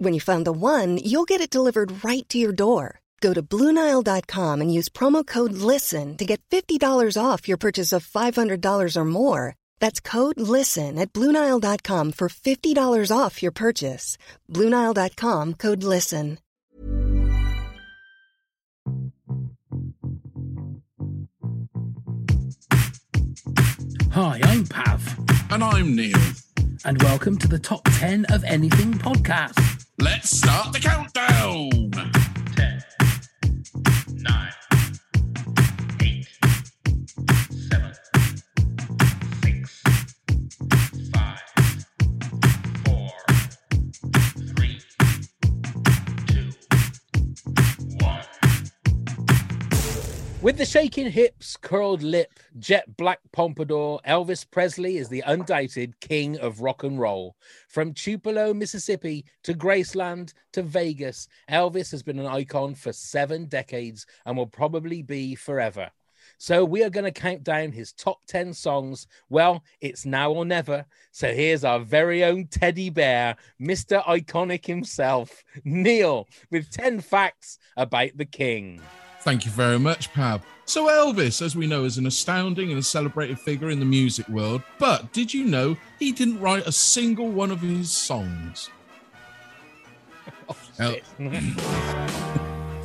[0.00, 3.00] When you find the one, you'll get it delivered right to your door.
[3.20, 6.78] Go to Bluenile.com and use promo code LISTEN to get $50
[7.20, 9.56] off your purchase of $500 or more.
[9.80, 14.16] That's code LISTEN at Bluenile.com for $50 off your purchase.
[14.48, 16.38] Bluenile.com code LISTEN.
[24.12, 25.18] Hi, I'm Pav,
[25.50, 26.18] And I'm Neil.
[26.84, 29.77] and welcome to the Top 10 of Anything podcast.
[30.00, 32.27] Let's start the countdown.
[50.40, 56.38] With the shaking hips, curled lip, jet black pompadour, Elvis Presley is the undoubted king
[56.38, 57.34] of rock and roll.
[57.66, 64.06] From Tupelo, Mississippi to Graceland to Vegas, Elvis has been an icon for seven decades
[64.26, 65.90] and will probably be forever.
[66.36, 69.08] So we are going to count down his top 10 songs.
[69.28, 70.86] Well, it's now or never.
[71.10, 74.04] So here's our very own teddy bear, Mr.
[74.04, 78.80] Iconic himself, Neil, with 10 facts about the king.
[79.22, 80.42] Thank you very much, Pav.
[80.64, 84.28] So, Elvis, as we know, is an astounding and a celebrated figure in the music
[84.28, 84.62] world.
[84.78, 88.70] But did you know he didn't write a single one of his songs?
[90.50, 90.96] Oh, El-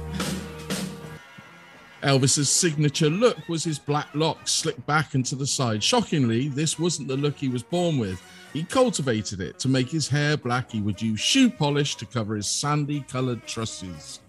[2.04, 5.82] Elvis's signature look was his black locks slicked back and to the side.
[5.82, 8.22] Shockingly, this wasn't the look he was born with.
[8.52, 10.72] He cultivated it to make his hair black.
[10.72, 14.20] He would use shoe polish to cover his sandy colored trusses.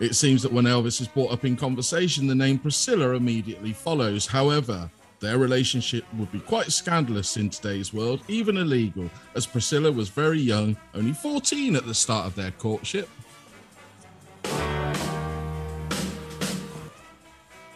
[0.00, 4.26] It seems that when Elvis is brought up in conversation, the name Priscilla immediately follows.
[4.26, 4.90] However,
[5.20, 10.40] their relationship would be quite scandalous in today's world, even illegal, as Priscilla was very
[10.40, 13.10] young, only 14 at the start of their courtship.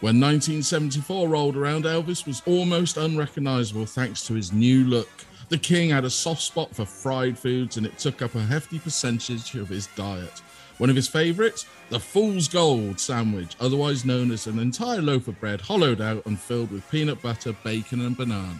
[0.01, 5.09] When 1974 rolled around, Elvis was almost unrecognizable thanks to his new look.
[5.49, 8.79] The king had a soft spot for fried foods and it took up a hefty
[8.79, 10.41] percentage of his diet.
[10.77, 15.39] One of his favorites, the Fool's Gold sandwich, otherwise known as an entire loaf of
[15.39, 18.59] bread hollowed out and filled with peanut butter, bacon, and banana.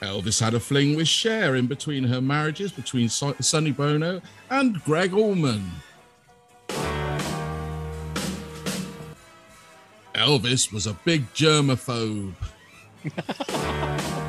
[0.00, 4.82] Elvis had a fling with Cher in between her marriages between Son- Sonny Bono and
[4.84, 5.70] Gregg Allman.
[10.14, 12.34] Elvis was a big germaphobe.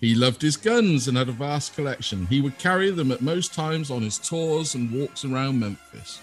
[0.00, 2.26] he loved his guns and had a vast collection.
[2.26, 6.20] He would carry them at most times on his tours and walks around Memphis.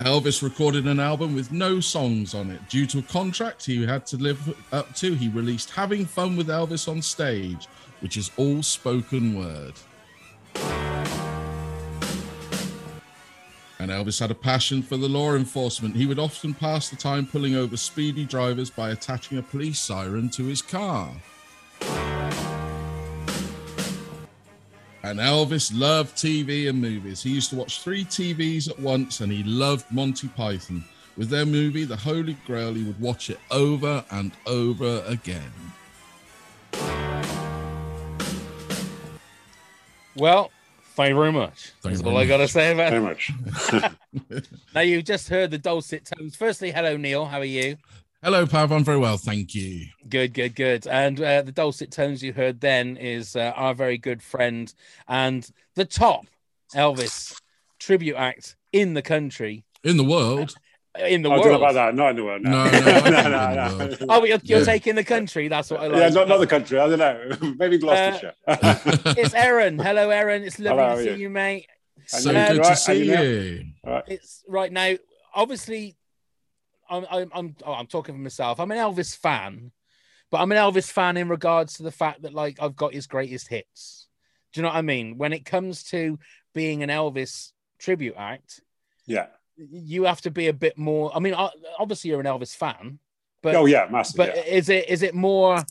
[0.00, 2.60] Elvis recorded an album with no songs on it.
[2.68, 6.46] Due to a contract he had to live up to, he released Having Fun with
[6.46, 7.66] Elvis on Stage,
[8.00, 9.74] which is all spoken word.
[13.86, 15.94] And Elvis had a passion for the law enforcement.
[15.94, 20.28] He would often pass the time pulling over speedy drivers by attaching a police siren
[20.30, 21.12] to his car.
[25.04, 27.22] And Elvis loved TV and movies.
[27.22, 30.84] He used to watch three TVs at once and he loved Monty Python.
[31.16, 35.52] With their movie, The Holy Grail, he would watch it over and over again.
[40.16, 40.50] Well,
[40.96, 41.72] thank you very much.
[41.82, 43.82] Thank you That's very all I got to say about Very it.
[44.32, 44.42] much.
[44.74, 46.34] Now, you've just heard the dulcet tones.
[46.36, 47.26] Firstly, hello, Neil.
[47.26, 47.76] How are you?
[48.22, 48.72] Hello, Pav.
[48.72, 49.86] I'm very well, thank you.
[50.08, 50.86] Good, good, good.
[50.86, 54.72] And uh, the dulcet tones you heard then is uh, our very good friend
[55.06, 56.26] and the top
[56.74, 57.40] Elvis
[57.78, 60.54] tribute act in the country, In the world,
[61.00, 61.62] in the I don't know world.
[61.62, 61.94] about that.
[61.94, 62.42] Not in the world.
[62.42, 63.96] No, No, no, I no, no, no.
[64.08, 64.64] Oh, you're, you're Yeah.
[64.64, 65.48] taking the country.
[65.48, 66.00] That's what I like.
[66.00, 66.78] Yeah, not, not the country.
[66.78, 67.54] I don't know.
[67.58, 68.34] Maybe Gloucestershire.
[69.16, 69.78] It's Aaron.
[69.78, 70.42] Hello, Aaron.
[70.42, 71.16] It's lovely Hello, to see you?
[71.16, 71.66] you, mate.
[72.06, 72.68] so Um, good right?
[72.70, 73.64] to see you you.
[73.84, 74.04] All right.
[74.08, 74.94] It's right now.
[75.34, 75.96] Obviously,
[76.88, 78.58] I'm I'm I'm, oh, I'm talking for myself.
[78.60, 79.72] I'm an Elvis fan,
[80.30, 83.06] but I'm an Elvis fan in regards to the fact that like I've got his
[83.06, 84.08] greatest hits.
[84.52, 85.18] Do you know what I mean?
[85.18, 86.18] When it comes to
[86.54, 88.60] being an Elvis tribute act,
[89.06, 89.26] Yeah.
[89.56, 91.14] You have to be a bit more.
[91.14, 91.34] I mean,
[91.78, 92.98] obviously you're an Elvis fan,
[93.42, 94.16] but oh yeah, massive.
[94.16, 94.42] but yeah.
[94.42, 95.64] is it is it more?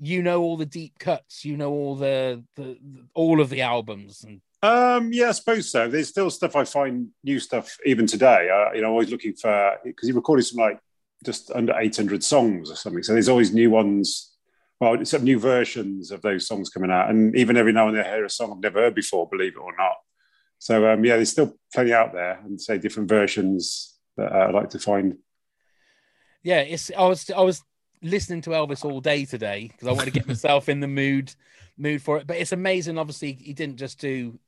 [0.00, 1.44] You know all the deep cuts.
[1.44, 2.78] You know all the, the,
[3.14, 5.88] all of the albums and Um, yeah, I suppose so.
[5.88, 8.48] There's still stuff I find new stuff even today.
[8.48, 10.78] Uh, you know, always looking for because he recorded some like
[11.24, 13.02] just under 800 songs or something.
[13.02, 14.34] So there's always new ones.
[14.80, 18.06] Well, some new versions of those songs coming out, and even every now and then
[18.06, 19.96] I hear a song I've never heard before, believe it or not.
[20.58, 24.50] So um, yeah, there's still plenty out there, and say different versions that uh, I
[24.50, 25.16] like to find.
[26.42, 27.62] yeah, it's I was I was
[28.02, 31.34] listening to Elvis all day today because I want to get myself in the mood
[31.76, 32.26] mood for it.
[32.26, 32.98] But it's amazing.
[32.98, 34.38] Obviously, he didn't just do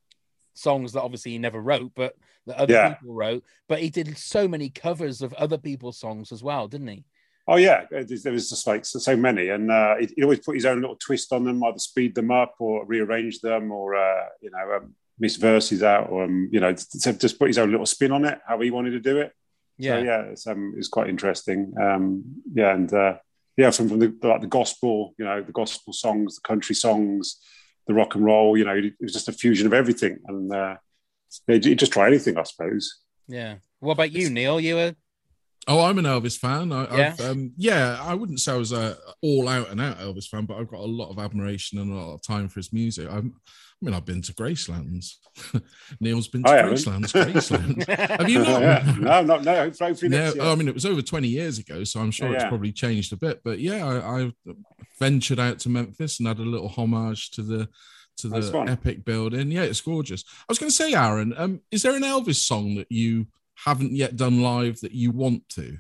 [0.55, 2.17] songs that obviously he never wrote, but
[2.47, 2.95] that other Yeah.
[2.95, 3.45] people wrote.
[3.69, 7.05] But he did so many covers of other people's songs as well, didn't he?
[7.47, 10.55] Oh yeah, there was just like so, so many, and uh, he, he always put
[10.55, 14.27] his own little twist on them, either speed them up or rearrange them, or uh,
[14.41, 17.70] you know, um, miss verses out, or um, you know, to just put his own
[17.70, 19.32] little spin on it, how he wanted to do it.
[19.78, 21.72] Yeah, So, yeah, it's um, it's quite interesting.
[21.81, 23.17] Um, yeah, and uh,
[23.56, 27.37] yeah, from, from the like the gospel, you know, the gospel songs, the country songs,
[27.87, 30.76] the rock and roll, you know, it was just a fusion of everything, and uh,
[31.46, 32.99] they you just try anything, I suppose.
[33.28, 33.56] yeah.
[33.78, 34.61] What about you, Neil?
[34.61, 34.94] You were
[35.69, 36.73] Oh, I'm an Elvis fan.
[36.73, 37.15] I, Yeah?
[37.19, 40.47] I've, um, yeah, I wouldn't say I was a all out and out Elvis fan,
[40.47, 43.09] but I've got a lot of admiration and a lot of time for his music.
[43.11, 45.15] I'm, I mean, I've been to Gracelands.
[46.01, 46.62] Neil's been to I.
[46.62, 47.12] Gracelands.
[47.12, 47.87] Graceland.
[48.19, 48.61] Have you not?
[48.62, 48.95] yeah.
[48.99, 49.71] No, no, no.
[49.79, 50.33] Hopefully, No.
[50.41, 52.49] I mean, it was over 20 years ago, so I'm sure it's Yeah.
[52.49, 53.41] probably changed a bit.
[53.45, 54.33] But yeah, I, I
[54.99, 57.69] ventured out to Memphis and had a little homage to the
[58.19, 59.51] to the epic building.
[59.51, 60.25] Yeah, it's gorgeous.
[60.27, 63.27] I was going to say, Aaron, um, is there an Elvis song that you
[63.65, 65.79] haven't yet done live that you want to?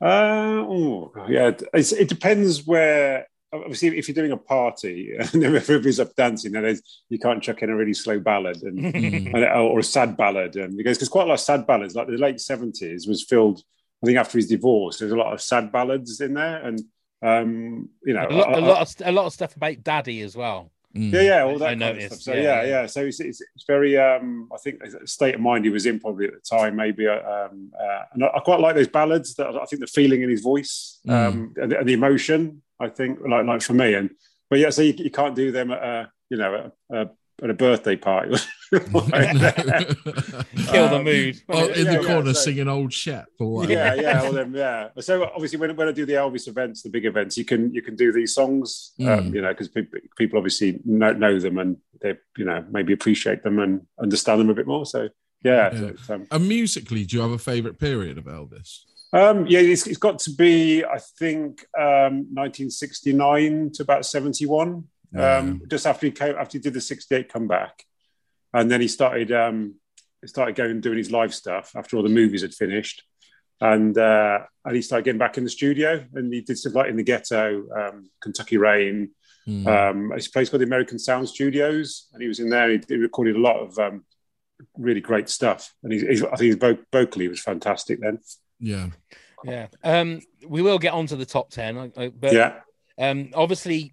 [0.00, 3.26] Uh, oh, yeah, it's, it depends where.
[3.52, 6.76] Obviously, if you're doing a party and everybody's up dancing, then
[7.08, 9.32] you can't chuck in a really slow ballad and, Mm.
[9.32, 12.08] and- or a sad ballad, and because because quite a lot of sad ballads, like
[12.08, 13.62] the late seventies, was filled.
[14.02, 16.80] I think after his divorce, there's a lot of sad ballads in there, and
[17.22, 19.84] um, you know, a lot, I- a I- lot of a lot of stuff about
[19.84, 20.72] Daddy as well.
[20.96, 21.12] Mm.
[21.12, 22.34] yeah, yeah, all I that kind noticed, of stuff.
[22.34, 22.80] So yeah, yeah, yeah.
[22.82, 22.86] yeah.
[22.86, 23.98] So it's, it's, it's very.
[23.98, 27.08] Um, I think state of mind he was in probably at the time, maybe.
[27.08, 29.34] uh, Um, uh, and I, I quite like those ballads.
[29.34, 32.62] That I think the feeling in his voice um, and, the- and the emotion.
[32.80, 34.10] I think, like, like for me, and
[34.50, 37.10] but yeah, so you, you can't do them at a, you know, at a,
[37.42, 38.36] at a birthday party.
[38.70, 41.40] Kill the Um, mood.
[41.48, 43.72] Oh, in Yeah, the yeah, corner so- singing old Shep or whatever.
[43.72, 44.88] yeah, yeah, all them, yeah.
[45.00, 47.82] So obviously, when, when I do the Elvis events, the big events, you can you
[47.82, 49.34] can do these songs, um, Mm.
[49.34, 53.42] you know, because people, people obviously know, know them and they, you know, maybe appreciate
[53.42, 54.86] them and understand them a bit more.
[54.86, 55.08] So
[55.42, 55.90] yeah, Yeah.
[56.06, 58.80] so um, And musically, do you have a favorite period of Elvis?
[59.12, 64.84] um, yeah, it's, it's got to be, I think, um, 1969 to about 71.
[65.20, 67.84] Um, just after he came, after he did the 68 comeback,
[68.52, 69.74] and then he started, um,
[70.20, 73.02] he started going and doing his live stuff after all the movies had finished,
[73.60, 76.88] and uh, and he started getting back in the studio, and he did stuff like
[76.90, 79.10] in the ghetto, um, Kentucky Rain.
[79.46, 79.66] Mm.
[79.66, 82.70] Um, his place called the American Sound Studios, and he was in there.
[82.70, 84.04] He, he recorded a lot of um,
[84.78, 88.18] really great stuff, and he's, he's, I think his vo- vocally was fantastic then.
[88.58, 88.88] yeah.
[89.44, 89.66] Yeah.
[89.84, 92.60] Um, we will get on to the top ten, I- I- but yeah,
[92.96, 93.92] um, obviously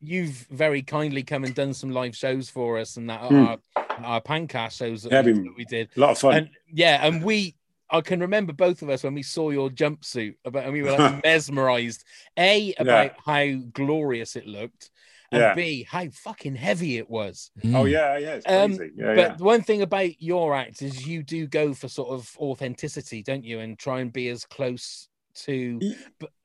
[0.00, 3.34] you've very kindly come and done some live shows for us and that Hmm.
[3.36, 3.58] our,
[4.04, 5.88] our pancast shows that, Yeah, we, that we did.
[5.96, 6.34] a lot of fun.
[6.36, 7.54] And yeah, and we
[7.88, 10.90] I can remember both of us when we saw your jumpsuit about and we were
[10.92, 12.02] like mesmerized.
[12.36, 14.90] A about how glorious it looked,
[15.30, 15.54] and Yeah.
[15.54, 17.52] B how fucking heavy it was.
[17.58, 17.90] oh Mm.
[17.92, 18.92] yeah, yeah, it's Um, crazy.
[18.96, 19.44] yeah, but yeah.
[19.44, 23.60] one thing about your act is you do go for sort of authenticity, don't you?
[23.60, 25.08] And try and be as close
[25.44, 25.80] to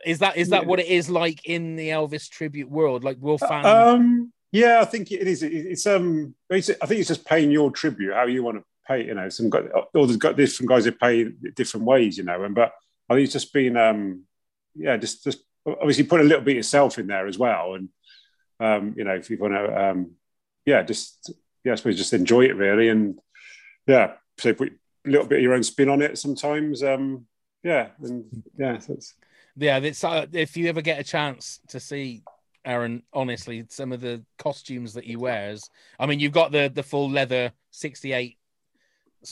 [0.06, 0.68] is that is that Yeah.
[0.68, 3.04] what it is like in the Elvis tribute world?
[3.04, 5.44] Like will fans Um, yeah, I think it is.
[5.44, 9.06] It's um, it's, I think it's just paying your tribute, how you want to pay.
[9.06, 9.62] You know, some guy,
[9.96, 12.18] all the got different guys that pay different ways.
[12.18, 12.74] You know, and but
[13.10, 14.24] I think it's just been um,
[14.76, 17.90] yeah, just just obviously put a little bit yourself in there as well, and
[18.60, 20.12] um, you know, if you want to um,
[20.66, 21.32] yeah, just
[21.64, 23.20] yeah, I suppose just enjoy it really, and
[23.88, 24.74] yeah, so put
[25.06, 26.84] a little bit of your own spin on it sometimes.
[26.84, 27.26] Um,
[27.64, 29.14] yeah, and yeah, so it's,
[29.56, 32.24] yeah, it's, uh, if you ever get a chance to see
[32.66, 35.70] Aaron, honestly, some of the costumes that he wears.
[36.00, 38.38] I mean, you've got the the full leather '68.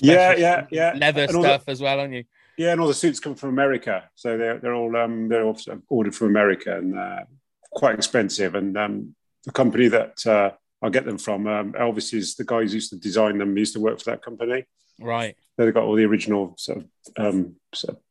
[0.01, 0.93] Yeah, yeah, yeah.
[0.95, 2.23] Leather And all the- stuff as well, aren't you?
[2.57, 5.57] Yeah, and all the suits come from America, so they're they're all um, they're all
[5.87, 7.23] ordered from America and uh,
[7.71, 8.53] quite expensive.
[8.55, 12.63] And um, the company that uh, I get them from, um, Elvis is the guy
[12.63, 13.57] who used to design them.
[13.57, 14.65] Used to work for that company.
[14.99, 15.37] Right.
[15.57, 16.85] They've got all the original sort of,
[17.17, 18.01] um, sort of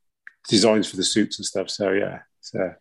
[0.49, 1.71] designs for the suits and stuff.
[1.71, 2.73] So yeah, so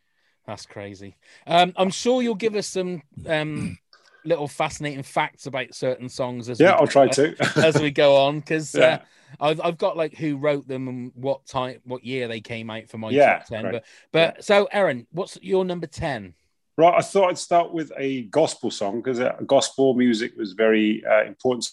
[0.45, 1.17] That's crazy.
[1.45, 3.77] Um, I'm sure you'll give us some um,
[4.23, 7.35] little fascinating facts about certain songs as yeah, we, I'll try to.
[7.63, 8.85] as we go on because Yeah.
[8.85, 8.99] uh,
[9.39, 12.87] I've I've got like who wrote them and what time, what year they came out
[12.87, 13.63] for my Yeah, top ten.
[13.63, 13.71] great.
[13.73, 16.33] But but so Aaron, what's your number ten?
[16.77, 21.03] Right, I thought I'd start with a gospel song because uh, gospel music was very
[21.05, 21.67] uh, important.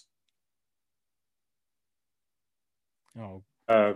[3.17, 3.93] Oh, Uh,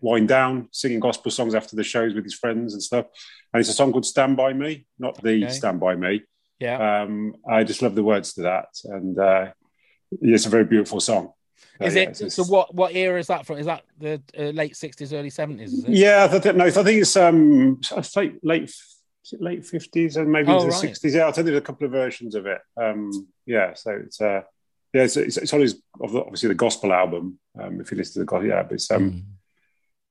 [0.00, 3.06] wind down, singing gospel songs after the shows with his friends and stuff.
[3.52, 5.52] And it's a song called "Stand by Me," not the Okay.
[5.52, 6.22] "Stand by Me."
[6.58, 7.02] yeah.
[7.02, 9.52] Um, I just love the words to that, and uh,
[10.20, 11.32] it's a very beautiful song.
[11.80, 12.44] Uh, is yeah, it so?
[12.44, 13.58] What what era is that from?
[13.58, 15.72] Is that the uh, late sixties, early seventies?
[15.72, 15.90] Is it?
[15.90, 17.80] Yeah, I think, no, I think it's um,
[18.42, 18.64] late
[19.24, 20.80] is it late fifties and maybe Oh, into the right.
[20.80, 21.14] sixties.
[21.14, 22.60] Yeah, I think there's a couple of versions of it.
[22.76, 24.42] Um, yeah, so it's uh,
[24.92, 27.38] yeah, it's, it's, it's on his obviously the gospel album.
[27.60, 29.22] Um, if you listen to the gospel, yeah, but it's um, Mm.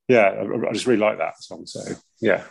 [0.08, 1.66] yeah, I, I just really like that song.
[1.66, 1.82] So
[2.20, 2.44] yeah,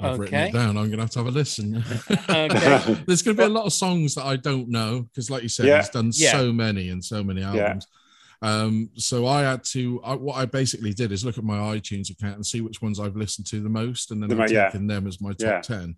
[0.00, 0.48] I've written Okay.
[0.48, 0.76] it down.
[0.76, 1.82] I'm going to have to have a listen.
[2.28, 2.96] Okay.
[3.06, 5.48] There's going to be a lot of songs that I don't know because, like you
[5.48, 5.78] said, Yeah.
[5.78, 6.32] he's done Yeah.
[6.32, 7.86] so many and so many albums.
[7.90, 7.94] Yeah.
[8.40, 10.00] Um, so I had to.
[10.04, 13.00] I, what I basically did is look at my iTunes account and see which ones
[13.00, 14.66] I've listened to the most, and then The I've yeah.
[14.66, 15.60] taken them as my top Yeah.
[15.60, 15.96] ten.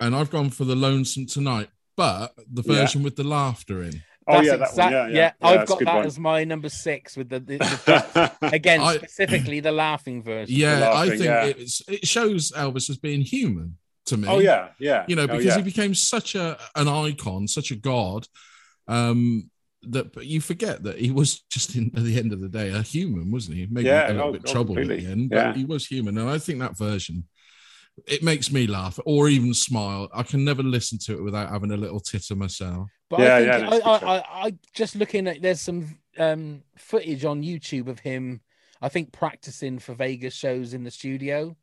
[0.00, 2.80] And I've gone for the Lonesome Tonight, but the Yeah.
[2.80, 4.02] version with the laughter in.
[4.28, 4.92] Oh That's yeah, that exact- one.
[4.92, 6.06] Yeah, yeah, I've got that one.
[6.06, 10.54] as my number six with the, the, the again I- specifically the laughing version.
[10.54, 11.44] Yeah, I think yeah.
[11.46, 14.28] it's, it shows Elvis as being human to me.
[14.28, 15.56] oh yeah, yeah, you know, Oh, because yeah.
[15.56, 18.26] he became such a an icon, such a god,
[18.86, 19.50] um,
[19.82, 22.70] that but you forget that he was just in, at the end of the day
[22.70, 23.66] a human, wasn't he?
[23.70, 25.54] Maybe Yeah, a little oh, bit oh, troubled at the end, but Yeah.
[25.54, 27.24] he was human, and I think that version
[28.06, 30.08] it makes me laugh or even smile.
[30.14, 32.88] I can never listen to it without having a little titter myself.
[33.10, 35.98] But Yeah, I, yeah, think, that's I, I, I, I just looking at there's some
[36.18, 38.40] um, footage on YouTube of him,
[38.80, 41.56] I think practicing for Vegas shows in the studio.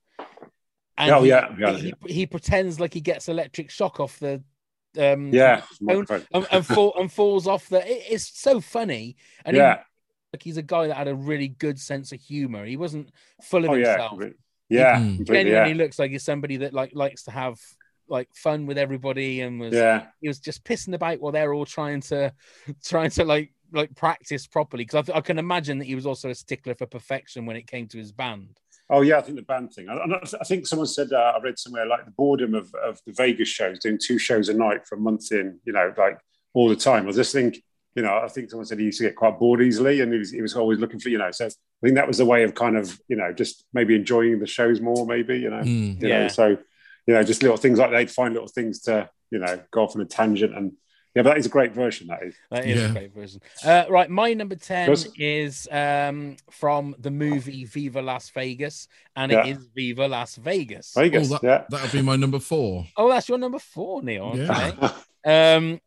[0.98, 4.42] And Oh, he, yeah, yeah, he, he pretends like he gets electric shock off the
[4.98, 7.80] um yeah, phone and, and, fall, and falls off the.
[7.86, 9.82] It, it's so funny, and he, yeah,
[10.32, 12.66] like he's a guy that had a really good sense of humor.
[12.66, 13.10] He wasn't
[13.42, 14.10] full of oh himself.
[14.10, 14.38] completely.
[14.70, 15.26] Yeah, Mm.
[15.28, 17.60] Genuinely yeah, looks like he's somebody that like likes to have
[18.08, 20.06] like fun with everybody and was yeah.
[20.22, 22.32] he was just pissing about while they're all trying to
[22.86, 26.30] trying to like like practice properly because I, I can imagine that he was also
[26.30, 29.42] a stickler for perfection when it came to his band Oh yeah, I think the
[29.42, 29.90] band thing.
[29.90, 33.02] I, I- I think someone said uh, I read somewhere like the boredom of, of
[33.08, 36.20] the Vegas shows, doing two shows a night for a month in, you know, like
[36.54, 37.08] all the time.
[37.10, 37.64] I just think,
[37.96, 40.20] you know, I think someone said he used to get quite bored easily, and he
[40.20, 41.32] was, he was always looking for, you know.
[41.32, 41.50] So I
[41.82, 44.82] think that was a way of kind of, you know, just maybe enjoying the shows
[44.82, 45.62] more, maybe, you know.
[45.62, 46.02] Mm.
[46.02, 46.22] You Yeah.
[46.24, 46.58] know, so
[47.08, 49.96] you know, just little things like they'd find little things to, you know, go off
[49.96, 50.74] on a tangent and.
[51.16, 52.08] Yeah, but that is a great version.
[52.08, 52.36] That is.
[52.52, 52.90] that is Yeah.
[52.90, 55.08] a great version uh, right my number 10 Yes.
[55.18, 59.46] is um from the movie viva las vegas and Yeah.
[59.46, 61.32] it is viva las vegas Vegas.
[61.32, 61.64] oh, that, yeah.
[61.70, 62.86] that'll be my number four.
[62.98, 64.74] oh that's your number four neil Yeah.
[64.78, 64.94] okay.
[65.56, 65.80] um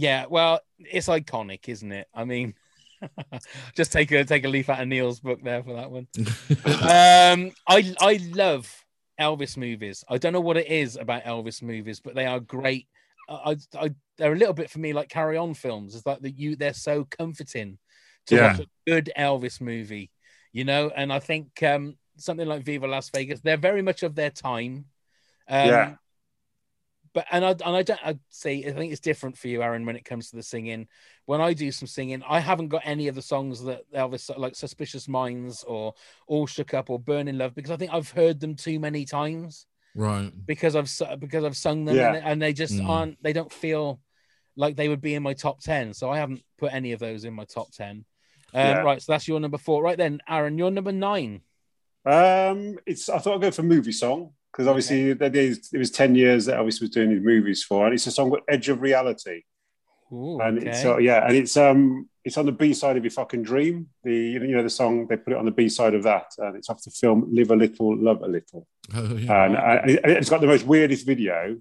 [0.00, 2.08] yeah well it's iconic isn't it?
[2.14, 2.54] I mean
[3.76, 6.06] just take a take a leaf out of neil's book there for that one.
[6.82, 8.66] Um i i love
[9.20, 10.02] elvis movies.
[10.08, 12.86] I don't know what it is about elvis movies but they are great.
[13.28, 15.94] I i, they're a little bit for me like carry on films.
[15.94, 17.78] It's like that you they're so comforting
[18.26, 18.42] to Yeah.
[18.52, 20.10] watch a good elvis movie
[20.52, 20.90] you know?
[20.96, 24.74] And i think um something like viva las vegas they're very much of their time.
[25.48, 25.94] Um Yeah.
[27.12, 29.84] But and I and I don't I'd say I think it's different for you, Aaron,
[29.86, 30.86] when it comes to the singing.
[31.26, 34.54] When I do some singing, I haven't got any of the songs that Elvis like
[34.56, 35.94] "Suspicious Minds" or
[36.26, 39.66] "All Shook Up" or "Burning Love" because I think I've heard them too many times
[39.94, 40.32] right.
[40.46, 40.90] because I've
[41.20, 42.14] because I've sung them Yeah.
[42.14, 42.88] and, and they just Mm.
[42.88, 44.00] aren't they don't feel
[44.56, 45.94] like they would be in my top ten.
[45.94, 48.04] So I haven't put any of those in my top ten.
[48.52, 48.78] Um, Yeah.
[48.82, 49.82] Right, so that's your number four.
[49.82, 51.42] Right then, Aaron, you're number nine.
[52.04, 53.08] Um, it's.
[53.08, 56.46] I thought I'd go for movie song because obviously that is, it was ten years
[56.46, 59.42] that Elvis was doing his movies for, and it's a song called "Edge of Reality,"
[60.12, 60.70] Ooh, and okay.
[60.70, 63.24] it's uh, yeah, and it's um, it's on the B side of "Your If I
[63.24, 66.02] Can Dream." The you know the song they put it on the B side of
[66.04, 69.44] that, and it's off the film "Live a Little, Love a Little," Oh, yeah.
[69.44, 71.60] and, uh, and it's got the most weirdest video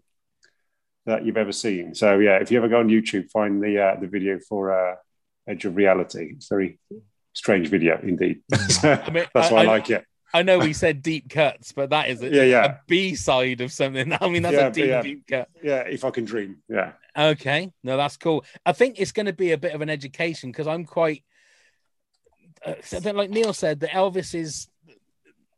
[1.06, 1.96] that you've ever seen.
[1.96, 4.96] So yeah, if you ever go on YouTube, find the uh, the video for uh,
[5.48, 6.80] "Edge of Reality." It's a very
[7.34, 8.42] strange video indeed.
[8.84, 10.06] I mean, That's why I, I- like it.
[10.34, 12.66] I know we said deep cuts, but that is a, Yeah, yeah.
[12.66, 14.14] a B side of something.
[14.22, 15.02] I mean, that's Yeah, a deep, yeah.
[15.02, 15.50] deep cut.
[15.64, 16.58] Yeah, if I can dream.
[16.70, 16.92] Yeah.
[17.18, 18.46] Okay, no, that's cool.
[18.66, 21.24] I think it's going to be a bit of an education because I'm quite,
[22.66, 22.76] uh,
[23.14, 24.68] like Neil said, that Elvis is,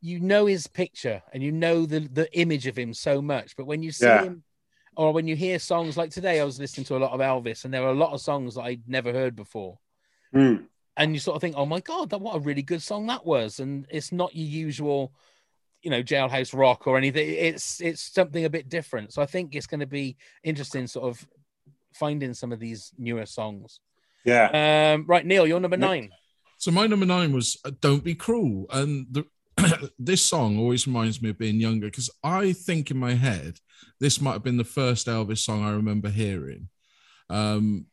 [0.02, 3.66] you know, his picture and you know the the image of him so much, but
[3.66, 4.44] when you see him,
[4.96, 7.66] or when you hear songs like today, I was listening to a lot of Elvis,
[7.66, 9.78] and there were a lot of songs that I'd never heard before.
[10.34, 10.66] Mm.
[10.98, 13.26] And you sort of think, oh my god, that what a really good song that
[13.26, 15.14] was, and it's not your usual,
[15.82, 17.30] you know, jailhouse rock or anything.
[17.30, 19.14] It's it's something a bit different.
[19.14, 21.28] So I think it's going to be interesting, sort of
[21.94, 23.80] finding some of these newer songs.
[24.26, 24.94] Yeah.
[24.94, 26.12] Um, right, Neil, you're number nine.
[26.58, 29.26] So my number nine was uh, "Don't Be Cruel," and the,
[30.00, 33.60] this song always reminds me of being younger because I think in my head
[34.00, 36.70] this might have been the first Elvis song I remember hearing.
[37.30, 37.86] Um,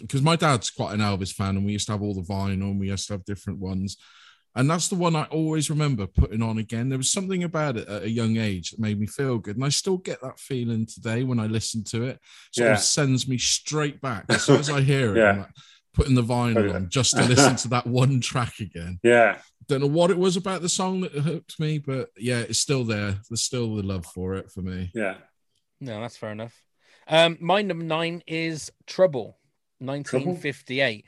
[0.00, 2.70] because my dad's quite an Elvis fan, and we used to have all the vinyl,
[2.70, 3.96] and we used to have different ones.
[4.54, 6.90] And that's the one I always remember putting on again.
[6.90, 9.56] There was something about it at a young age that made me feel good.
[9.56, 12.20] And I still get that feeling today when I listen to it.
[12.50, 12.72] Sort Yeah.
[12.74, 14.26] of sends me straight back.
[14.28, 15.30] As soon as I hear it, Yeah.
[15.30, 15.48] I'm like
[15.94, 16.74] putting the vinyl Oh, yeah.
[16.74, 19.00] on just to listen to that one track again.
[19.02, 19.38] Yeah.
[19.68, 22.84] Don't know what it was about the song that hooked me, but yeah, it's still
[22.84, 23.20] there.
[23.30, 24.90] There's still the love for it for me.
[24.94, 25.14] Yeah.
[25.80, 26.60] No, that's fair enough.
[27.08, 29.38] Um, my number nine is Trouble,
[29.82, 31.04] 1958.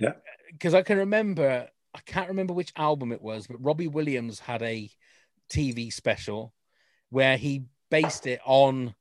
[0.00, 0.12] Yeah.
[0.52, 4.62] Because I can remember, I can't remember which album it was, but Robbie Williams had
[4.62, 4.90] a
[5.50, 6.52] TV special
[7.10, 8.94] where he based it on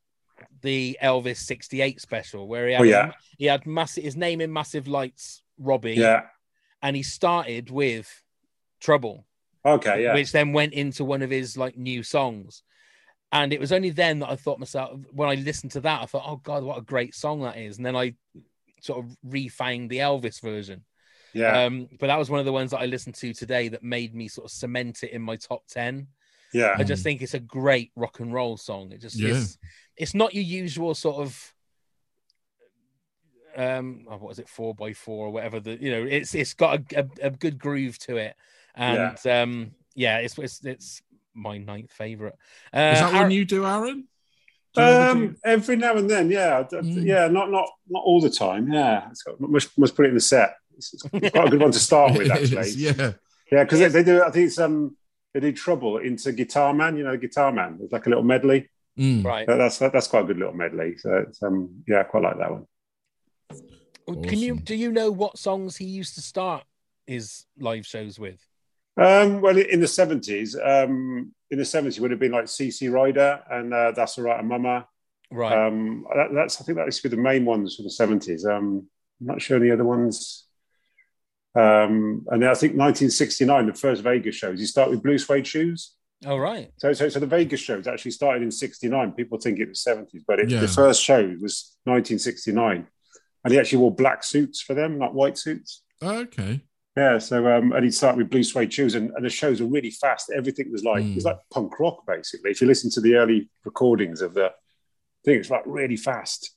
[0.62, 3.12] the Elvis 68 special, where he oh, had, Oh, yeah.
[3.38, 6.24] he had massive, his name in massive lights, Robbie, Yeah.
[6.82, 8.24] and he started with
[8.80, 9.26] Trouble
[9.66, 10.04] Okay.
[10.04, 10.14] Yeah.
[10.14, 12.64] which then went into one of his like new songs.
[13.32, 16.06] And it was only then that I thought myself when I listened to that, I
[16.06, 17.78] thought, oh god, what a great song that is.
[17.78, 18.14] And then I
[18.82, 20.84] sort of refound the Elvis version.
[21.34, 21.64] Yeah.
[21.66, 24.16] Um, but that was one of the ones that I listened to today that made
[24.16, 26.08] me sort of cement it in my top 10.
[26.54, 26.76] yeah.
[26.78, 28.92] I just think it's a great rock and roll song.
[28.92, 29.30] It just Yeah.
[29.32, 29.58] is
[29.98, 31.54] it's not your usual sort of
[33.56, 36.54] um oh, what is it four by four or whatever the you know it's it's
[36.54, 38.36] got a, a, a good groove to it
[38.76, 41.02] and um yeah it's it's, it's
[41.34, 42.36] my ninth favorite
[42.74, 43.96] uh, Is that Aaron- one you do, Aaron?
[43.96, 44.06] Do you ever do-
[44.78, 47.06] Um, every now and then, yeah, D- d- Mm.
[47.06, 48.72] yeah, not not not all the time.
[48.72, 50.56] Yeah, it's got, must must put it in the set.
[50.78, 52.60] It's, it's quite a good one to start with, actually.
[52.62, 53.14] is, yeah.
[53.52, 54.24] Yeah, because they, they do.
[54.24, 54.96] I think it's um
[55.34, 56.98] they do trouble into Guitar Man.
[56.98, 57.80] You know, Guitar Man.
[57.82, 58.70] It's like a little medley.
[59.00, 59.24] Mm.
[59.24, 60.98] right That- That's that's quite a good little medley.
[60.98, 62.66] So it's, um yeah, I quite like that one.
[64.24, 66.64] can you do you know what songs he used to start
[67.06, 68.40] his live shows with
[68.98, 73.42] Um, well, in the seventies, um, in the seventies, would have been like CC Rider
[73.50, 74.88] and uh, That's Alright, Mama.
[75.32, 77.90] right Um, that, that's I think that used to be the main ones for the
[77.92, 78.46] seventies.
[78.46, 78.88] Um,
[79.22, 80.46] I'm not sure any other ones.
[81.56, 84.60] Um, and then I think 1969, the first Vegas shows.
[84.60, 85.94] You start with Blue Suede Shoes.
[86.26, 89.12] oh right So, so, so the Vegas shows actually started in '69.
[89.14, 90.60] People think it was '70s, but it, Yeah.
[90.60, 92.88] the first show was 1969,
[93.44, 95.82] and he actually wore black suits for them, not white suits.
[96.02, 96.62] Okay.
[96.98, 99.68] Yeah, so um, and he'd start with blue suede shoes, and, and the shows were
[99.68, 100.32] really fast.
[100.36, 101.28] Everything was like it was Mm.
[101.28, 102.50] like punk rock basically.
[102.52, 104.52] If you listen to the early recordings of the
[105.24, 106.56] thing, it's like really fast.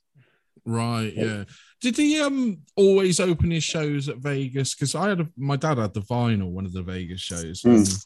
[0.64, 1.12] Right.
[1.14, 1.24] Yeah.
[1.24, 1.44] Yeah.
[1.83, 4.74] Did he um always open his shows at Vegas?
[4.74, 7.62] Because I had a, my dad had the vinyl one of the Vegas shows.
[7.62, 8.05] Mm.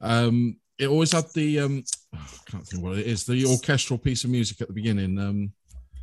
[0.00, 2.18] and, um, it always had the um, I
[2.50, 3.24] can't think what it is.
[3.24, 5.18] The orchestral piece of music at the beginning.
[5.18, 5.52] Um,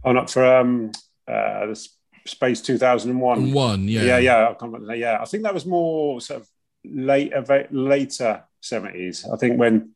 [0.04, 0.92] Oh, not for um,
[1.28, 1.90] uh, the S-
[2.26, 3.52] Space 2001.
[3.54, 3.88] one.
[3.88, 4.04] Yeah.
[4.04, 4.44] yeah, yeah.
[4.50, 4.96] I can't remember.
[4.96, 6.50] Yeah, I think that was more sort of
[6.84, 9.32] later, later 70s.
[9.34, 9.92] I think when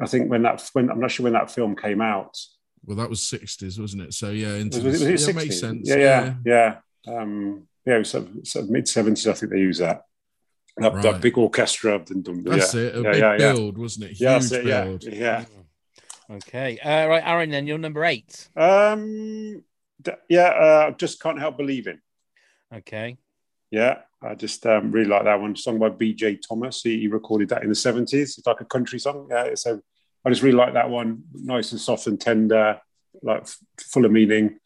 [0.00, 2.38] I think when that when I'm not sure when that film came out.
[2.84, 4.14] Well, that was sixties, wasn't it?
[4.14, 5.88] So yeah, into Was, it- was it yeah, makes sense.
[5.88, 5.96] Yeah,
[6.44, 7.12] yeah, yeah.
[7.18, 9.28] Um, yeah, it was sort of, sort of mid 70s.
[9.28, 10.02] I think they use that.
[10.76, 11.96] That, that big orchestra.
[11.96, 12.80] of dun, dun, That's yeah.
[12.82, 12.94] it.
[12.96, 13.52] A yeah, big yeah, yeah.
[13.52, 14.08] build, wasn't it?
[14.12, 15.02] Huge Yeah, that's it, yeah, build.
[15.04, 15.44] yeah.
[16.30, 19.62] okay uh, right aaron then you're number eight Um, d-
[20.28, 22.00] yeah, uh, just can't help believing.
[22.74, 23.18] okay
[23.70, 25.56] Yeah, I just um, really like that one.
[25.56, 26.40] Song by B.J.
[26.46, 26.82] Thomas.
[26.82, 28.36] He, he recorded that in the seventies.
[28.38, 29.28] It's like a country song.
[29.30, 29.80] Yeah, so
[30.24, 31.22] I just really like that one.
[31.32, 32.80] Nice and soft and tender,
[33.22, 34.58] like f- full of meaning.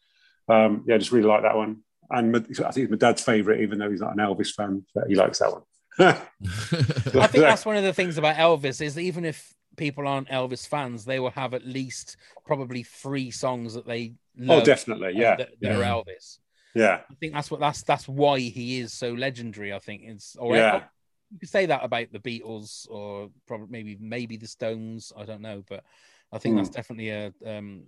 [0.47, 1.81] Um, yeah, I just really like that one.
[2.09, 4.85] And my, I think it's my dad's favorite, even though he's not an Elvis fan,
[4.93, 5.63] but he likes that one.
[5.99, 10.29] I think that's one of the things about Elvis is that even if people aren't
[10.29, 14.61] Elvis fans, they will have at least probably three songs that they love.
[14.61, 15.13] oh, definitely.
[15.15, 16.39] Yeah, that, that are Elvis.
[16.73, 19.73] yeah, I think that's what that's that's why he is so legendary.
[19.73, 20.83] I think it's or yeah.
[21.31, 25.11] you could say that about the Beatles or probably maybe maybe the Stones.
[25.17, 25.83] I don't know, but
[26.31, 26.57] I think Hmm.
[26.57, 27.83] that's definitely a um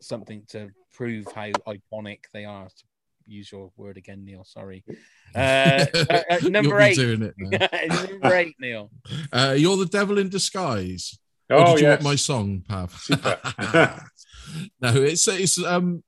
[0.00, 2.66] something to prove how iconic they are.
[2.68, 2.84] To
[3.26, 4.44] use your word again, Neil.
[4.44, 4.84] Sorry.
[5.32, 6.96] Uh, uh, uh, number eight.
[6.96, 8.04] doing it now.
[8.10, 8.90] number eight, Neil.
[9.32, 11.16] Uh, you're the devil in disguise.
[11.50, 11.90] Or Oh, did you yes.
[11.90, 13.06] want my song, Pav?
[14.80, 16.02] No, it's it's um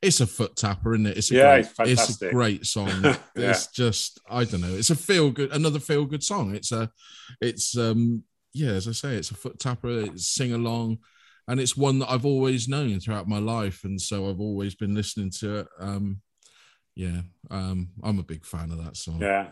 [0.00, 1.16] it's a foot tapper, isn't it?
[1.16, 2.90] It's a Yeah, great, it's it's, a great song.
[3.36, 3.50] Yeah.
[3.50, 4.74] It's just I don't know.
[4.74, 6.54] It's a feel good, another feel good song.
[6.54, 6.90] It's a,
[7.40, 8.22] it's um
[8.54, 9.88] yeah, as I say, it's a foot tapper.
[9.88, 10.98] It's sing along,
[11.48, 14.94] and it's one that I've always known throughout my life, and so I've always been
[14.94, 15.66] listening to it.
[15.80, 16.20] Um,
[16.96, 19.20] yeah, um, I'm a big fan of that song.
[19.20, 19.48] yeah.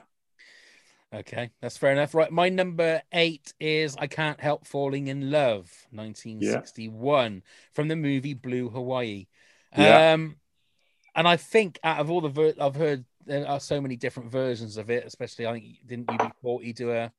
[1.17, 2.15] Okay, that's fair enough.
[2.15, 8.35] Right, my number eight is "I Can't Help Falling in Love," 1961, from the movie
[8.35, 9.27] Blue Hawaii.
[9.77, 10.13] Yeah.
[10.13, 10.37] Um,
[11.15, 14.31] and I think out of all the ver- I've heard, there are so many different
[14.31, 15.07] versions of it.
[15.07, 17.13] Especially, I think didn't UB40 do a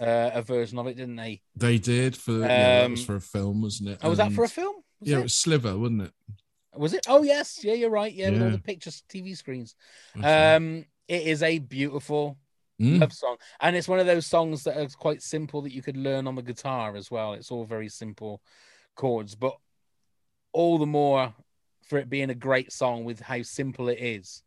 [0.00, 1.42] uh, a version of it, didn't they?
[1.54, 3.98] They did for yeah, that was Um, for a film, wasn't it?
[4.02, 4.76] Oh, was that for a film?
[5.00, 5.20] Was yeah, it?
[5.20, 6.12] it was Sliver, wasn't it?
[6.74, 7.06] Was it?
[7.08, 8.12] Oh yes, yeah, you're right.
[8.12, 9.74] Yeah, with all the pictures, TV screens.
[10.14, 10.54] That's right.
[10.54, 12.38] Um, it is a beautiful
[12.80, 13.00] Mm.
[13.00, 15.96] love song, and it's one of those songs that are quite simple that you could
[15.96, 17.32] learn on the guitar as well.
[17.32, 18.40] It's all very simple
[18.94, 19.56] chords, but
[20.52, 21.34] all the more
[21.88, 24.42] for it being a great song with how simple it is.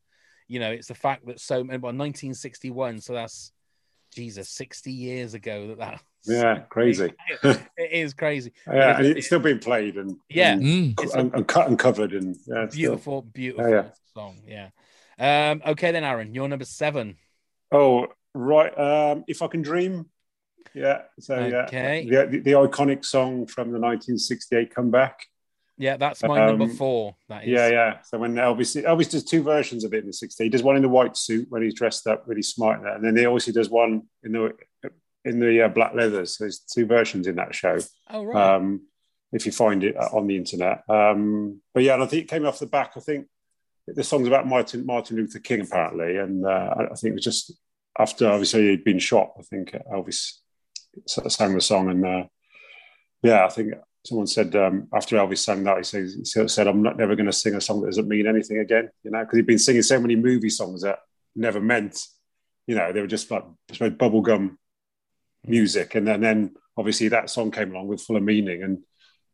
[0.47, 3.51] You know, it's the fact that so many, well, 1961, so that's
[4.13, 6.01] Jesus, 60 years ago that that.
[6.25, 7.13] Yeah, crazy.
[7.43, 8.51] it is crazy.
[8.67, 10.53] Yeah, and It- it's still being played and Yeah.
[10.53, 10.61] and,
[10.95, 11.13] Mm.
[11.19, 13.89] And, and cut and covered and yeah, it's still- beautiful, beautiful yeah.
[14.13, 14.41] song.
[14.47, 14.69] Yeah.
[15.19, 17.17] Um, okay, then, Aaron, you're number seven.
[17.71, 18.77] Oh, right.
[18.77, 20.09] Um, if I can dream.
[20.73, 21.01] Yeah.
[21.19, 22.07] So Okay.
[22.09, 25.25] yeah, the, the, iconic song from the 1968 comeback.
[25.77, 27.15] Yeah, that's my number Um, four.
[27.27, 27.49] That is.
[27.49, 28.01] Yeah, yeah.
[28.03, 30.35] So when Elvis Elvis does two versions of it in the 60s.
[30.37, 32.95] He does one in the white suit when he's dressed up really smart, in that,
[32.97, 34.53] and then he also does one in the
[35.25, 36.37] in the uh, black leathers.
[36.37, 37.79] So there's two versions in that show.
[38.09, 38.55] Oh right.
[38.55, 38.81] um,
[39.31, 40.83] if you find it uh, on the internet.
[40.89, 42.91] Um, but yeah, and I think it came off the back.
[42.95, 43.27] I think
[43.87, 47.53] the song's about Martin Martin Luther King apparently, and uh, I think it was just
[47.97, 49.33] after obviously he'd been shot.
[49.37, 50.37] I think Elvis
[51.07, 52.23] sang the song, and uh,
[53.23, 53.73] yeah, I think
[54.05, 57.27] someone said um, after Elvis sang that, he, says, he said, "I'm not never going
[57.27, 59.81] to sing a song that doesn't mean anything again," you know, because he'd been singing
[59.81, 60.99] so many movie songs that
[61.35, 61.99] never meant,
[62.67, 64.55] you know, they were just like just bubblegum
[65.45, 68.79] music, and then then obviously that song came along with full of meaning, and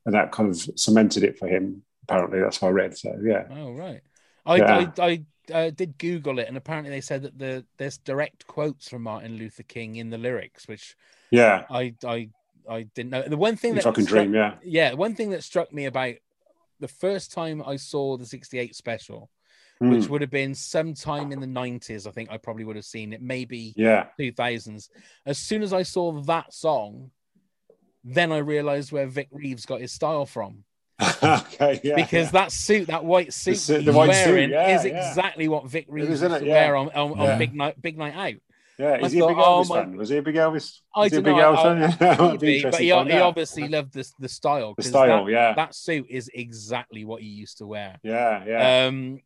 [0.06, 1.84] and that kind of cemented it for him.
[2.04, 2.98] Apparently, that's what I read.
[2.98, 4.02] So yeah, Oh right.
[4.46, 4.92] I Yeah.
[4.98, 8.90] I, I uh, did Google it, and apparently they said that the there's direct quotes
[8.90, 10.96] from Martin Luther King in the lyrics, which
[11.32, 11.66] yeah.
[11.70, 12.30] I I
[12.70, 13.24] I didn't know.
[13.24, 16.16] The one thing that struck- dream, yeah, yeah, one thing that struck me about
[16.80, 19.30] the first time I saw the '68 special,
[19.82, 22.86] Mm, which would have been sometime in the '90s, I think I probably would have
[22.86, 24.90] seen it, maybe yeah, 2000s.
[25.26, 27.12] As soon as I saw that song,
[28.04, 30.64] then I realized where Vic Reeves got his style from.
[31.24, 32.32] okay, yeah, because yeah.
[32.32, 35.70] that suit, that white suit suit- the he's white suit, wearing yeah, is exactly what
[35.70, 37.34] Vic Reeves used to wear on, on, Yeah.
[37.34, 38.40] on Big Night Big Night Out.
[38.80, 38.98] yeah.
[38.98, 39.98] Is I he a thought, big oh Elvis my- fan?
[39.98, 40.80] Was he a big Elvis?
[40.96, 41.98] I Was he a don't big know, Elvis I- fan?
[42.20, 44.74] Yeah, it'd be Maybe, but he, he obviously loved the, the style.
[44.76, 47.98] the style, that, yeah, that suit is exactly what he used to wear.
[48.04, 48.86] yeah, yeah.
[48.88, 49.20] Um,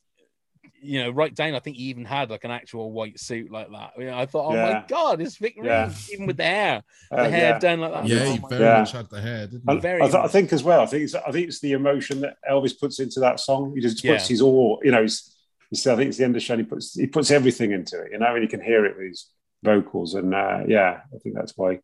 [0.84, 1.54] you know, right down.
[1.56, 3.92] I think he even had like an actual white suit like that.
[3.98, 7.18] You know, I thought, oh my god, it's Vic Reeves, even with the hair, the
[7.18, 7.60] Uh, hair yeah.
[7.60, 8.08] done like that.
[8.08, 8.80] Yeah, Oh he very Yeah.
[8.80, 9.80] much had the hair, didn't I, he?
[9.80, 10.82] very I, th- I think as well.
[10.82, 13.74] I think it's, I think it's the emotion that Elvis puts into that song.
[13.76, 14.34] He just puts Yeah.
[14.34, 14.82] his all.
[14.84, 15.36] You know, he's,
[15.70, 16.58] he's, I think it's the end of show.
[16.58, 18.12] He puts he puts everything into it.
[18.12, 19.28] You know, and you can hear it with his
[19.64, 20.16] vocals.
[20.16, 21.80] And uh, yeah, I think that's why.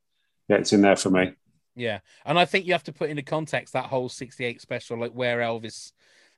[0.50, 1.34] Yeah, it's in there for me.
[1.76, 5.12] Yeah, and I think you have to put into context that whole '68 special, like
[5.12, 5.92] where Elvis,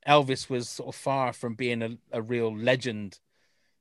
[0.10, 3.20] Elvis was sort of far from being a, a real legend.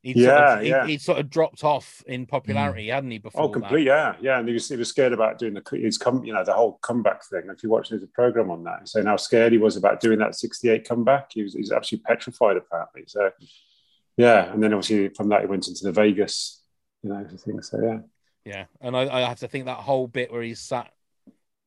[0.02, 0.86] He'd sort Yeah, of, yeah.
[0.86, 3.18] He'd sort of dropped off in popularity, hadn't he?
[3.18, 3.84] Before Oh, complete.
[3.86, 4.38] Yeah, yeah.
[4.38, 6.22] And he was he was scared about doing the his come.
[6.24, 7.42] You know, the whole comeback thing.
[7.48, 10.36] If you watch the program on that, saying how scared he was about doing that
[10.36, 13.04] '68 comeback, he was he's absolutely petrified apparently.
[13.08, 13.30] So
[14.16, 16.62] yeah, and then obviously from that he went into the Vegas.
[17.02, 17.62] You know, thing.
[17.62, 17.98] So yeah.
[18.44, 20.90] Yeah, and I, I have to think that whole bit where he's sat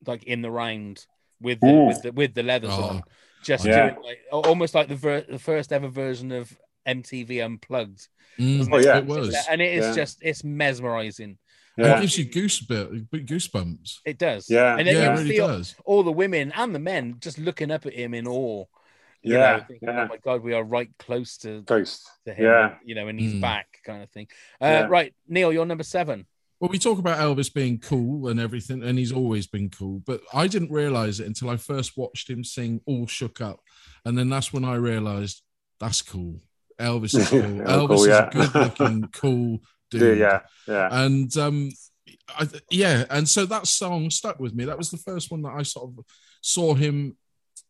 [0.06, 1.06] like in the round
[1.40, 1.86] with the, Mm.
[1.88, 3.02] with the with the leathers Oh, on,
[3.42, 3.90] just yeah.
[3.90, 8.78] doing like almost like the ver- the first ever version of MTV Unplugged, Mm, Oh,
[8.78, 8.98] yeah.
[8.98, 9.36] it was.
[9.50, 9.94] and it is Yeah.
[9.94, 11.38] just it's mesmerizing.
[11.76, 13.08] It gives you goosebumps.
[13.10, 13.98] goosebumps.
[14.04, 14.48] It does.
[14.50, 14.76] Yeah.
[14.76, 15.74] and then Yeah, you it really see all- does.
[15.84, 18.64] all the women and the men just looking up at him in awe.
[19.24, 20.02] you Yeah, know, thinking, yeah.
[20.02, 22.10] oh my god, we are right close to, Ghost.
[22.26, 22.44] to him.
[22.44, 22.74] Yeah.
[22.84, 23.40] you know, and he's Mm.
[23.40, 24.26] back, kind of thing.
[24.60, 24.86] Uh, Yeah.
[24.88, 26.26] Right, Neil, you're number seven.
[26.62, 30.00] Well, we talk about Elvis being cool and everything, and he's always been cool.
[30.06, 33.58] But I didn't realize it until I first watched him sing "All Shook Up,"
[34.04, 35.42] and then that's when I realized
[35.80, 36.40] that's cool.
[36.80, 37.40] Elvis is cool.
[37.42, 38.28] Elvis cool, is yeah.
[38.28, 39.58] a good-looking, cool
[39.92, 40.18] Yeah, dude.
[40.20, 40.88] yeah, yeah.
[41.04, 41.70] And um,
[42.28, 44.64] I, yeah, and so that song stuck with me.
[44.64, 46.04] That was the first one that I sort of
[46.42, 47.16] saw him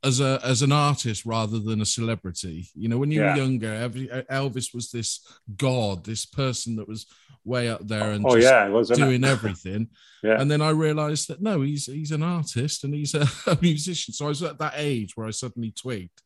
[0.05, 2.69] as a as an artist rather than a celebrity.
[2.75, 3.31] You know, when you Yeah.
[3.37, 5.27] were younger, every, Elvis was this
[5.57, 7.07] god, this person that was
[7.45, 9.11] way up there and Oh just yeah, it was wasn't it?
[9.11, 9.89] doing everything.
[10.25, 10.41] Yeah.
[10.41, 14.15] And then I realized that no, he's he's an artist and he's a, a musician.
[14.15, 16.23] So I was at that age where I suddenly twigged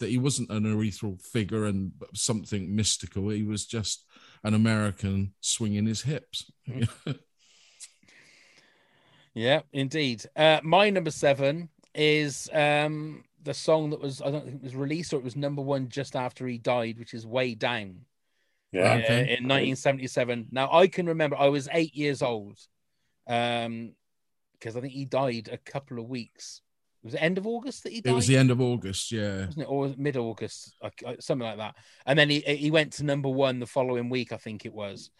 [0.00, 3.30] that he wasn't an ethereal figure and something mystical.
[3.30, 4.04] He was just
[4.44, 6.50] an American swinging his hips.
[9.34, 10.24] Yeah, indeed.
[10.36, 14.74] Uh, my number seven is um, the song that was I don't think it was
[14.76, 18.00] released or it was number one just after he died, which is "Way Down."
[18.72, 18.92] Yeah.
[18.92, 19.18] uh, Okay.
[19.20, 20.48] in 1977.
[20.50, 22.58] Now I can remember I was eight years old,
[23.26, 23.94] um,
[24.52, 26.62] because I think he died a couple of weeks.
[27.02, 28.10] Was it end of August that he died?
[28.10, 29.46] It was the end of August, yeah.
[29.46, 30.74] wasn't it, or mid August,
[31.20, 31.76] something like that.
[32.04, 35.10] And then he he went to number one the following week, I think it was.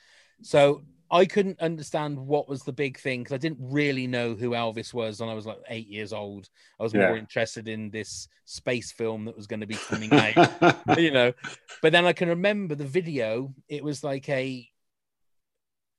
[0.43, 4.51] So I couldn't understand what was the big thing because I didn't really know who
[4.51, 6.49] Elvis was when I was like eight years old.
[6.79, 10.75] I was more interested in this space film that was going to be coming out,
[10.99, 11.33] you know.
[11.81, 13.55] But then I can remember the video.
[13.69, 14.69] It was like a.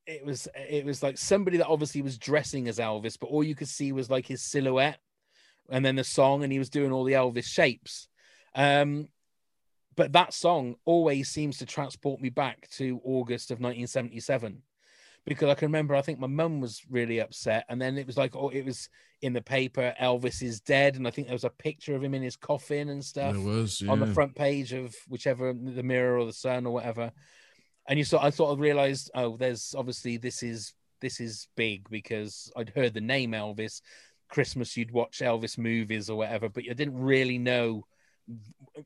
[0.06, 3.54] It was it was like somebody that obviously was dressing as Elvis, but all you
[3.54, 5.00] could see was like his silhouette,
[5.70, 8.06] and then the song, and he was doing all the Elvis shapes.
[8.54, 9.08] Um,
[9.96, 14.62] but that song always seems to transport me back to August of 1977
[15.26, 18.16] because I can remember I think my mum was really upset and then it was
[18.16, 18.88] like oh it was
[19.22, 22.14] in the paper Elvis is dead and I think there was a picture of him
[22.14, 26.18] in his coffin and stuff There was, on the front page of whichever the mirror
[26.18, 27.12] or the sun or whatever.
[27.88, 31.88] And you sort I sort of realized oh there's obviously this is this is big
[31.88, 33.80] because I'd heard the name Elvis
[34.28, 37.84] Christmas you'd watch Elvis movies or whatever but you didn't really know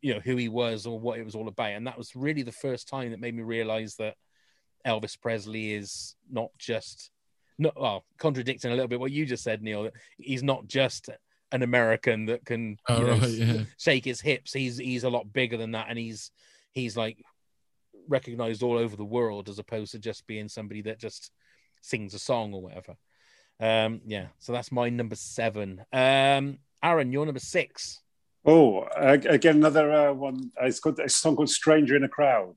[0.00, 1.72] you know who he was or what it was all about.
[1.72, 4.16] And that was really the first time that made me realize that
[4.86, 7.10] Elvis Presley is not just
[7.58, 11.08] not well contradicting a little bit what you just said Neil that he's not just
[11.52, 13.62] an American that can Oh, you know, right, yeah.
[13.78, 16.32] shake his hips he's he's a lot bigger than that and he's
[16.72, 17.22] he's like
[18.08, 21.30] recognized all over the world as opposed to just being somebody that just
[21.80, 22.96] sings a song or whatever
[23.60, 28.00] um yeah so that's my number 7 um Aaron you're number 6
[28.46, 30.50] Oh, uh, again, another uh, one.
[30.60, 32.56] Uh, it's called a song called "Stranger in a Crowd."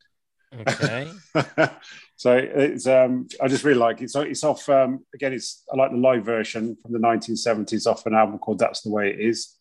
[0.54, 1.12] Okay
[2.16, 4.10] so it's um, I just really like it.
[4.10, 5.34] So it's off um, again.
[5.34, 8.90] It's I like the live version from the 1970s off an album called "That's the
[8.90, 9.56] Way It Is,"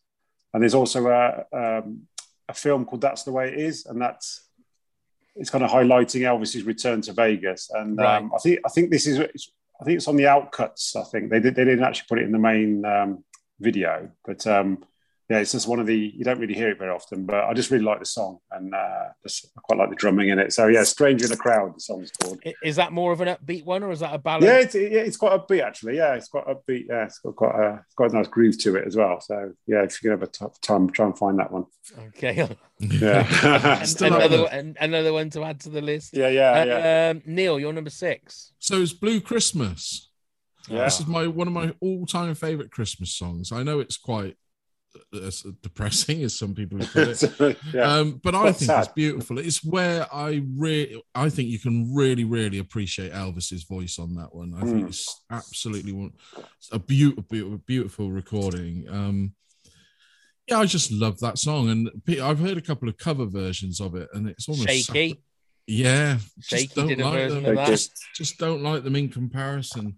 [0.53, 2.07] and there's also a um,
[2.49, 4.47] a film called "That's the Way It Is," and that's
[5.35, 7.69] it's kind of highlighting Elvis's return to Vegas.
[7.69, 8.17] And Right.
[8.17, 10.95] um, I think I think this is it's, I think it's on the outcuts.
[10.95, 13.23] I think they did they didn't actually put it in the main um,
[13.59, 14.83] video, but um,
[15.29, 17.25] yeah, it's just one of the you don't really hear it very often.
[17.25, 20.29] But I just really like the song, and uh, just, I quite like the drumming
[20.29, 20.53] in it.
[20.53, 22.41] So yeah, "Stranger in the Crowd" the song's called.
[22.63, 24.81] Is that more of an upbeat one or is that a ballad Yeah, it's, yeah,
[24.81, 25.97] it's quite upbeat actually.
[25.97, 26.85] Yeah, it's quite upbeat.
[26.89, 29.19] Yeah, it's got quite a, it's got a nice groove to it as well.
[29.19, 31.65] So yeah, if you can have a tough time, try and find that one.
[32.07, 32.47] okay
[32.79, 33.27] Yeah,
[33.81, 36.15] And another up one, another one to add to the list.
[36.15, 37.09] yeah, yeah, yeah.
[37.09, 38.53] Um, Neil, you're number six.
[38.59, 40.09] So it's Blue Christmas.
[40.69, 40.85] yeah.
[40.85, 43.51] This is my one of my all-time favorite Christmas songs.
[43.51, 44.37] I know it's quite
[45.13, 45.31] uh,
[45.61, 47.57] depressing, as some people have put it.
[47.73, 47.81] yeah.
[47.83, 49.39] Um, but I Quite think it's beautiful.
[49.39, 54.33] It's where I really, I think you can really, really appreciate Elvis's voice on that
[54.33, 54.53] one.
[54.55, 54.89] I think Mm.
[54.89, 56.11] it's absolutely one,
[56.57, 58.87] it's a beautiful, beautiful, beautiful recording.
[58.89, 59.33] Um,
[60.47, 61.89] yeah, I just love that song, and
[62.21, 65.21] I've heard a couple of cover versions of it, and it's almost Shaky.
[65.65, 67.55] Yeah, Shaky just don't like them.
[67.65, 69.97] Just, just don't like them in comparison.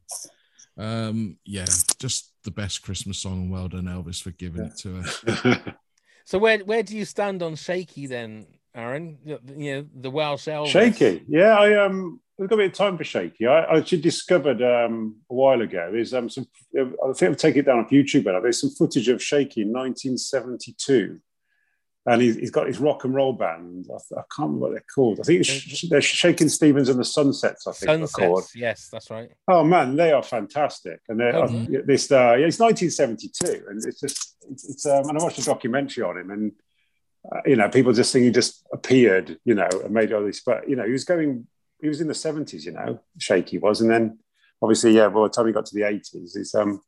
[0.80, 1.66] Um, yeah,
[2.00, 5.66] just the best Christmas song, and well done, Elvis, for giving it to us.
[6.30, 9.18] So where where do you stand on Shaky then, Aaron?
[9.26, 9.40] You
[9.74, 10.68] know the Welsh Elvis.
[10.68, 11.24] Shaky.
[11.28, 13.48] Yeah, I um, we've got a bit of time for Shaky.
[13.48, 16.46] I, I actually discovered um a while ago is um some.
[16.78, 19.70] I think I've taken it down off YouTube, but there's some footage of Shaky in
[19.70, 21.20] 1972.
[22.10, 23.86] And he's, he's got his rock and roll band.
[23.92, 25.20] I, I can't remember what they're called.
[25.20, 27.68] I think it's, they're Shaking Stevens and the Sunsets.
[27.68, 28.44] I think they're called.
[28.46, 28.56] Sunsets.
[28.56, 29.30] Yes, that's right.
[29.48, 33.86] Oh man, they are fantastic, and they're, Oh, uh, this uh, yeah, it's 1972, and
[33.86, 36.52] it's just it's, it's um, and I watched a documentary on him, and
[37.32, 40.42] uh, you know, people just think he just appeared, you know, and made all this,
[40.42, 41.46] but you know, he was going,
[41.82, 44.20] he was in the 70s, you know, Shaky was, and then
[44.62, 46.82] obviously, yeah, by the time he got to the 80s, he's um,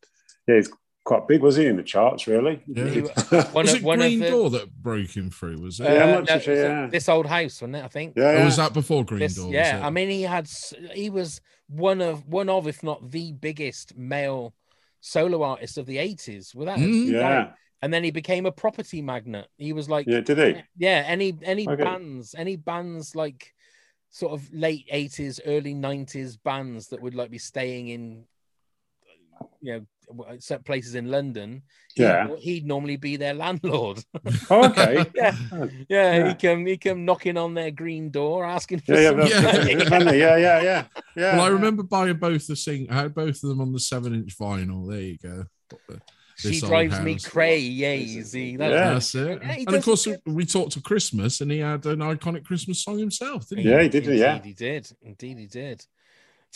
[0.48, 0.72] yeah, he's
[1.04, 2.62] quite big, was he in the charts, really?
[2.68, 2.86] Yeah.
[2.86, 3.00] He-
[3.52, 5.60] one was of it one Green of the, Door that broke him through?
[5.60, 5.86] Was it?
[5.86, 6.88] Yeah, I'm uh, not no, sure, yeah.
[6.88, 7.84] this old house, wasn't it?
[7.84, 8.14] I think.
[8.16, 9.52] yeah, Or was that before Green This- Door?
[9.52, 9.82] yeah.
[9.84, 10.50] I mean, he had
[10.94, 14.54] he was one of one of, if not the biggest male
[15.00, 17.12] solo artist of the 80s, without Mm.
[17.12, 19.48] yeah, And then he became a property magnate.
[19.58, 20.62] He was like, yeah, did he?
[20.78, 21.84] yeah, any any Okay.
[21.84, 23.54] bands, any bands like
[24.12, 28.26] sort of late 80s, early 90s bands that would like be staying in,
[29.62, 31.62] you know, Uh, set places in London.
[31.96, 32.36] he'd- Yeah.
[32.38, 34.04] he'd normally be their landlord.
[34.50, 35.06] Oh, okay.
[35.16, 36.28] yeah, Oh, yeah, Yeah.
[36.30, 39.66] he come he come knocking on their green door asking for Yeah, yeah, some that's-
[39.90, 39.90] money.
[40.06, 40.84] money, yeah, yeah, yeah,
[41.16, 41.36] yeah.
[41.38, 42.88] Well, I remember buying both the sing.
[42.90, 44.90] I had both of them on the seven-inch vinyl.
[44.90, 45.46] There you go.
[46.38, 47.28] She This old drives me house.
[47.28, 48.58] crazy.
[48.58, 48.94] That- Yeah.
[48.94, 49.42] That's it.
[49.44, 52.84] Yeah, and of course, get- we talked to Christmas, and he had an iconic Christmas
[52.84, 53.70] song himself, didn't he?
[53.70, 54.42] Yeah, he did, Indeed, yeah.
[54.44, 54.92] he did.
[55.04, 55.86] Indeed, he did.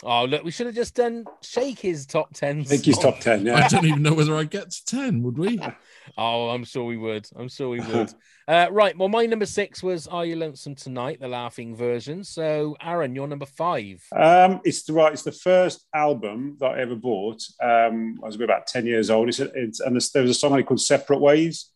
[0.02, 2.60] Oh, look, we should have just done Shaky's top 10.
[2.60, 3.46] I think he's top ten.
[3.46, 3.56] Yeah.
[3.56, 5.60] I don't even know whether I'd get to 10, would we?
[6.16, 7.28] Oh, I'm sure we would.
[7.36, 8.14] I'm sure we would.
[8.48, 8.96] uh, right.
[8.96, 12.22] Well, my number six was Are You Lonesome Tonight, the laughing version.
[12.22, 14.06] So, Aaron, you're number five.
[14.14, 15.12] Um, it's the right.
[15.12, 17.42] It's the first album that I ever bought.
[17.60, 19.28] Um, I was about ten years old.
[19.28, 21.72] It's, it's and there's, there was a song on it called "Separate Ways,"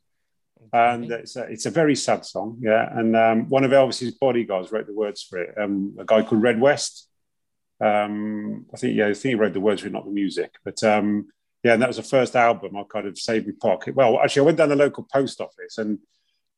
[0.73, 2.59] and it's a, it's a very sad song.
[2.61, 5.55] Yeah, and um, one of Elvis's bodyguards wrote the words for it.
[5.61, 7.09] Um, a guy called Red West.
[7.81, 10.55] Um, I think yeah, I think he wrote the words it, not the music.
[10.65, 11.29] But um,
[11.63, 13.95] yeah, and that was the first album I kind of saved my pocket.
[13.95, 15.99] Well, actually, I went down the local post office and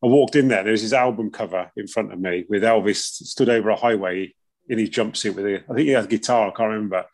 [0.02, 0.62] I walked in there.
[0.62, 4.34] There was his album cover in front of me with Elvis stood over a highway
[4.68, 6.48] in his jumpsuit with a, I think he had a guitar.
[6.48, 7.04] I can't remember.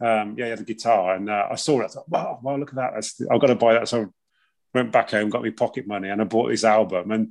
[0.00, 1.84] Um, yeah, he had a guitar, and uh, I saw it.
[1.84, 2.92] I thought, wow, wow, look at that!
[2.94, 3.88] That's, I've got to buy that.
[3.88, 4.06] So I
[4.74, 7.10] went back home, got me pocket money, and I bought this album.
[7.10, 7.30] And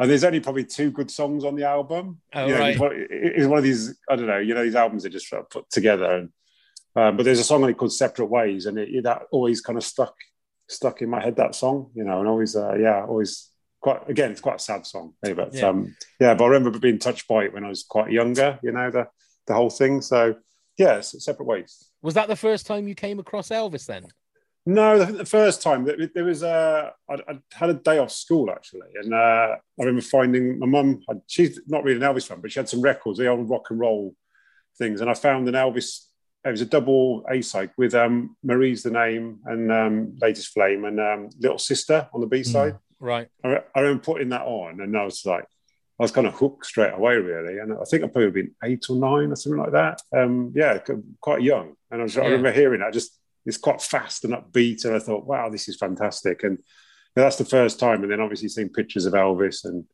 [0.00, 2.20] and there's only probably two good songs on the album.
[2.34, 2.70] Oh, you know, right.
[2.70, 3.96] it's, one, it- it's one of these.
[4.10, 4.38] I don't know.
[4.38, 6.10] You know, these albums are just sort of put together.
[6.16, 6.28] And
[6.96, 9.78] um, but there's a song on it called "Separate Ways," and it, that always kind
[9.78, 10.14] of stuck
[10.68, 11.36] stuck in my head.
[11.36, 13.48] That song, you know, and always, uh, yeah, always
[13.80, 14.08] quite.
[14.08, 15.68] Again, it's quite a sad song, eh, but Yeah.
[15.68, 16.34] um, yeah.
[16.34, 18.58] But I remember being touched by it when I was quite younger.
[18.62, 19.06] You know, the
[19.46, 20.00] the whole thing.
[20.00, 20.34] So
[20.78, 21.90] yeah, separate ways.
[22.02, 24.06] Was that the first time you came across Elvis then?
[24.66, 28.50] No, the first time that there was a, I, I had a day off school
[28.50, 31.02] actually, and uh, I remember finding my mum.
[31.26, 33.80] She's not really an Elvis fan, but she had some records, the old rock and
[33.80, 34.14] roll
[34.78, 36.06] things, and I found an Elvis.
[36.44, 40.84] It was a double A side with um, "Marie's the Name" and um, "Latest Flame"
[40.84, 42.76] and um, "Little Sister" on the B side.
[42.98, 43.28] Right.
[43.42, 45.46] I, I remember putting that on, and I was like,
[46.00, 47.58] I was kind of hooked straight away, really.
[47.58, 50.00] And I think I've probably been eight or nine or something like that.
[50.16, 50.78] Um, yeah,
[51.20, 51.74] quite young.
[51.90, 52.90] And I, was, I remember hearing it.
[52.94, 56.42] Just it's quite fast and upbeat, and I thought, wow, this is fantastic.
[56.42, 56.58] And
[57.16, 58.02] that's the first time.
[58.02, 59.84] And then obviously seeing pictures of Elvis, and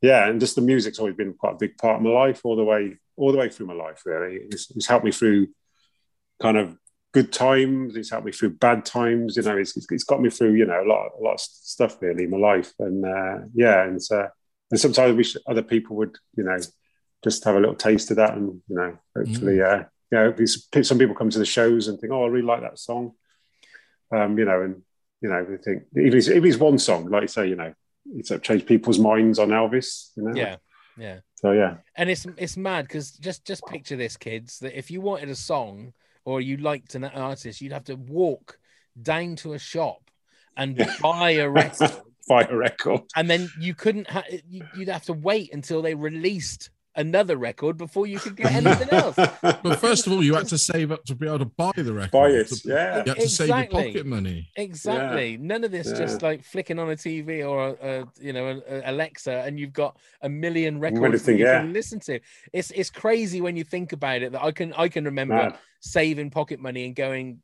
[0.00, 2.56] yeah, and just the music's always been quite a big part of my life, all
[2.56, 4.02] the way, all the way through my life.
[4.04, 5.48] Really, it's, it's helped me through
[6.40, 6.76] kind of
[7.12, 7.96] good times.
[7.96, 9.36] It's helped me through bad times.
[9.36, 11.40] You know, it's, it's, it's got me through, you know, a lot, a lot of
[11.40, 12.72] stuff really in my life.
[12.78, 14.28] And uh, yeah, and uh,
[14.70, 16.58] and sometimes I wish other people would, you know,
[17.22, 20.68] just have a little taste of that, and you know, hopefully, uh, you know, these-
[20.82, 23.12] some people come to the shows and think, oh, I really like that song,
[24.12, 24.82] um, you know, and
[25.20, 27.72] you know, they think it's, if it's one song, like you say, you know,
[28.14, 30.34] it's changed people's minds on Elvis, you know.
[30.34, 30.56] Yeah.
[30.98, 31.20] Yeah.
[31.36, 35.00] So yeah, And it's it's mad because just just picture this, kids, that if you
[35.00, 35.92] wanted a song
[36.24, 38.58] or you liked an artist, you'd have to walk
[39.02, 40.10] down to a shop
[40.56, 41.90] and buy a record,
[42.28, 43.00] buy a record.
[43.16, 44.08] and then you couldn't.
[44.08, 48.88] Ha- you'd have to wait until they released another record before you could get anything
[48.90, 49.16] else.
[49.16, 51.92] But first of all, you had to save up to be able to buy the
[51.92, 52.10] record.
[52.10, 53.02] Buy it, yeah.
[53.04, 53.84] You had to save your Exactly.
[53.92, 54.48] pocket money.
[54.56, 55.36] Exactly.
[55.36, 55.94] None of this Yeah.
[55.98, 59.58] just like flicking on a TV or a, a you know a, a Alexa, and
[59.60, 61.60] you've got a million Million records that you yeah.
[61.62, 62.20] can listen to.
[62.52, 64.32] It's it's crazy when you think about it.
[64.32, 65.58] That I can I can remember Mad.
[65.80, 67.40] saving pocket money and going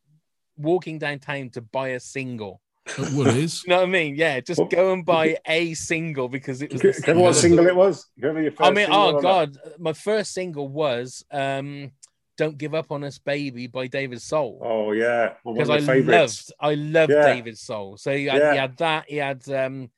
[0.56, 2.60] walking downtown to buy a single.
[2.86, 3.62] At Woolies.
[3.66, 4.14] You know what I mean?
[4.16, 6.80] Yeah, just Well- go and buy a single because it was.
[6.80, 7.58] Can the you what single.
[7.58, 8.06] single it was?
[8.16, 9.22] Your first I mean, oh on that?
[9.22, 11.92] god, my first single was um
[12.36, 14.60] "Don't Give Up on Us, Baby" by David Soul.
[14.64, 16.50] Oh yeah, because of I my favourites.
[16.50, 17.34] loved, I loved Yeah.
[17.34, 17.96] David Soul.
[17.98, 18.54] So he had, he Yeah.
[18.54, 19.04] had that.
[19.08, 19.90] He had um,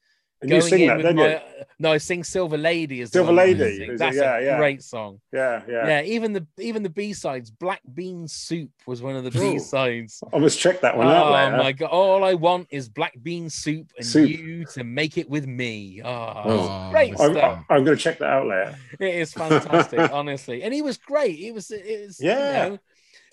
[0.42, 1.28] And you sing that, with don't my.
[1.34, 1.38] you?
[1.78, 3.98] No, I sing "Silver Lady" as the Silver one Lady, is?
[3.98, 4.56] That's Yeah, a yeah.
[4.58, 5.20] great song.
[5.32, 5.86] Yeah, yeah.
[5.86, 6.02] Yeah.
[6.02, 9.52] even the even the B sides, "Black Bean Soup" was one of the Ooh.
[9.52, 10.22] B sides.
[10.32, 11.56] I must check that one out oh, later.
[11.56, 11.86] my god!
[11.90, 14.28] All I want is black bean soup and Soup.
[14.28, 16.00] you to make it with me.
[16.04, 17.64] Oh, Oh, great I'm, stuff!
[17.70, 18.76] I'm going to check that out later.
[19.00, 21.38] It is fantastic, honestly, and he was great.
[21.38, 22.68] It was, it was, you Yeah.
[22.68, 22.78] know,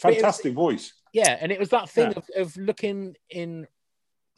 [0.02, 0.94] But it was- Fantastic voice.
[1.14, 2.18] yeah, and it was that thing Yeah.
[2.18, 3.68] of, of looking in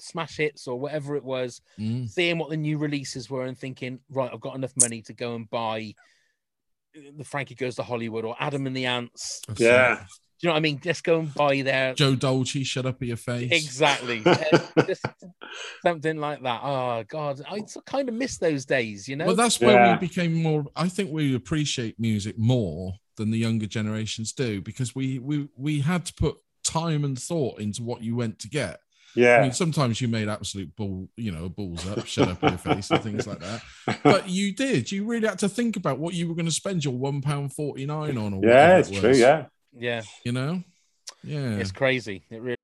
[0.01, 2.09] smash hits or whatever it was, Mm.
[2.09, 5.35] seeing what the new releases were and thinking, right, I've got enough money to go
[5.35, 5.93] and buy
[7.17, 9.41] the Frankie Goes to Hollywood or Adam and the Ants.
[9.47, 9.93] That's Yeah.
[9.93, 9.99] it.
[9.99, 10.79] Do you know what I mean?
[10.79, 13.51] Just go and buy their Joe Dolce, shut up in your face.
[13.51, 14.23] exactly
[14.87, 15.05] just
[15.83, 16.61] something like that.
[16.63, 19.07] Oh God, I kind of miss those days.
[19.07, 19.27] You know?
[19.27, 19.93] Well, that's where Yeah.
[19.93, 20.65] we became more.
[20.75, 25.81] I think we appreciate music more than the younger generations do because we we we
[25.81, 28.79] had to put time and thought into what you went to get.
[29.15, 29.41] I Yeah.
[29.41, 32.89] mean, sometimes you made absolute bull, you know, balls up, shut up in your face,
[32.91, 33.61] and things like that.
[34.03, 34.91] But you did.
[34.91, 37.53] You really had to think about what you were going to spend your one pound
[37.53, 38.33] forty nine on.
[38.33, 39.13] Or yeah, it's it true.
[39.13, 39.45] Yeah.
[39.77, 40.63] yeah, you know.
[41.23, 41.57] Yeah.
[41.57, 42.23] it's crazy.
[42.29, 42.55] It really.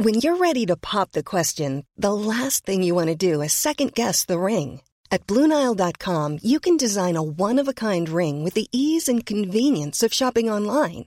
[0.00, 3.52] When you're ready to pop the question, the last thing you want to do is
[3.52, 4.80] second guess the ring.
[5.10, 9.24] At Bluenile.com, you can design a one of a kind ring with the ease and
[9.26, 11.06] convenience of shopping online.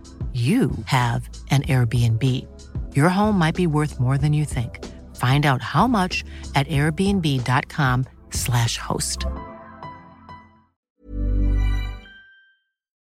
[0.33, 2.47] you have an Airbnb.
[2.95, 4.79] Your home might be worth more than you think.
[5.17, 6.23] Find out how much
[6.55, 9.25] at airbnb.com/slash host.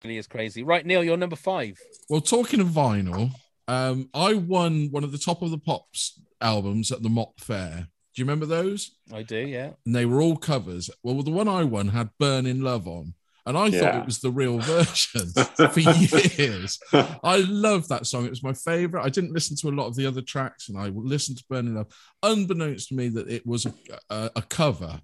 [0.05, 0.63] Really is crazy.
[0.63, 1.79] Right, Neil, you're number five.
[2.11, 3.31] Well, talking of vinyl,
[3.67, 7.89] um, I won one of the top of the pops albums at the Mop Fair.
[8.15, 8.93] Do you remember those?
[9.13, 9.71] I do, yeah.
[9.87, 10.91] And they were all covers.
[11.03, 13.15] Well, the one I won had "Burning Love" on,
[13.47, 16.79] and I thought it was the real version for years.
[16.93, 18.25] I love that song.
[18.25, 19.05] It was my favorite.
[19.05, 21.75] I didn't listen to a lot of the other tracks, and I listened to Burning
[21.75, 21.89] Love,
[22.23, 23.75] unbeknownst to me that it was a,
[24.11, 25.01] a, a cover.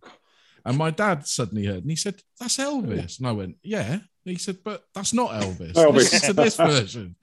[0.64, 4.03] And my dad suddenly heard, and he said, "That's Elvis." And I went, "Yeah." And
[4.24, 5.72] he said, "But that's not Elvis.
[5.74, 5.95] Elvis.
[5.95, 7.16] Listen to this version."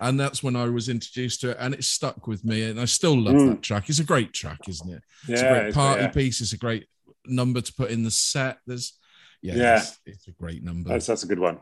[0.00, 2.62] And that's when I was introduced to it, and it stuck with me.
[2.64, 3.48] And I still love Mm.
[3.50, 3.88] that track.
[3.88, 5.02] It's a great track, isn't it?
[5.28, 6.08] It's a great party yeah.
[6.08, 6.40] piece.
[6.42, 6.86] It's a great
[7.26, 8.58] number to put in the set.
[8.66, 8.98] There's,
[9.44, 9.76] yeah, Yeah.
[9.76, 10.88] It's, it's a great number.
[10.88, 11.60] That's that's a good one.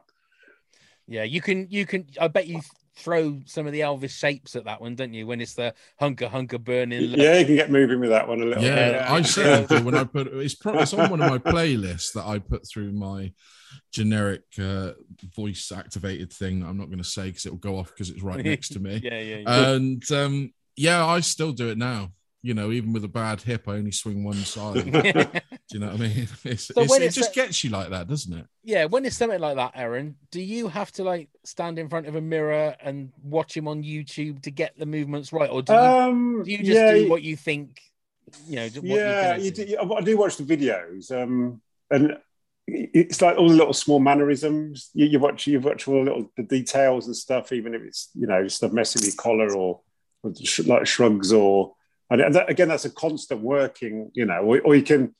[1.08, 2.60] Yeah, you can you can I bet you
[2.96, 5.26] throw some of the Elvis shapes at that one, don't you?
[5.26, 7.00] When it's the hunker hunker burning.
[7.02, 7.18] look.
[7.18, 8.62] Yeah, you can get moving with that one a little.
[8.62, 9.10] yeah, bit.
[9.10, 9.84] I certainly do.
[9.84, 12.92] When I put it's, pro- it's on one of my playlists that I put through
[12.92, 13.32] my
[13.92, 14.92] generic uh,
[15.34, 16.60] voice activated thing.
[16.60, 18.70] that I'm not going to say because it will go off because it's right next
[18.70, 19.00] to me.
[19.02, 19.68] yeah, yeah, yeah.
[19.70, 22.12] And um, yeah, I still do it now.
[22.44, 24.74] You know, even with a bad hip, I only swing one side.
[24.92, 24.98] do
[25.70, 26.28] you know what I mean?
[26.44, 28.46] It's, So it's- when it just a- gets you like that, doesn't it?
[28.64, 32.08] yeah, when it's something like that, Aaron, do you have to like stand in front
[32.08, 35.72] of a mirror and watch him on YouTube to get the movements right, or do
[35.72, 37.80] you, Um, do you just yeah, do what you think?
[38.48, 42.16] You know, what yeah, you you do, I do watch the videos, um, and
[42.66, 44.90] it's like all the little small mannerisms.
[44.94, 48.10] You, you watch, you watch all the little the details and stuff, even if it's
[48.14, 49.80] you know stuff messing with your collar or,
[50.24, 51.74] or sh- like shrugs or.
[52.20, 54.40] And that, again, that's a constant working, you know.
[54.40, 55.14] Or, or you can,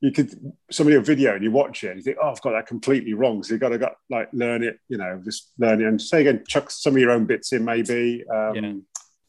[0.00, 0.34] you could
[0.70, 3.14] somebody a video and you watch it and you think, oh, I've got that completely
[3.14, 3.42] wrong.
[3.42, 6.22] So you've got to got like learn it, you know, just learn it and say
[6.22, 8.24] again, chuck some of your own bits in maybe.
[8.28, 8.72] Um, Yeah.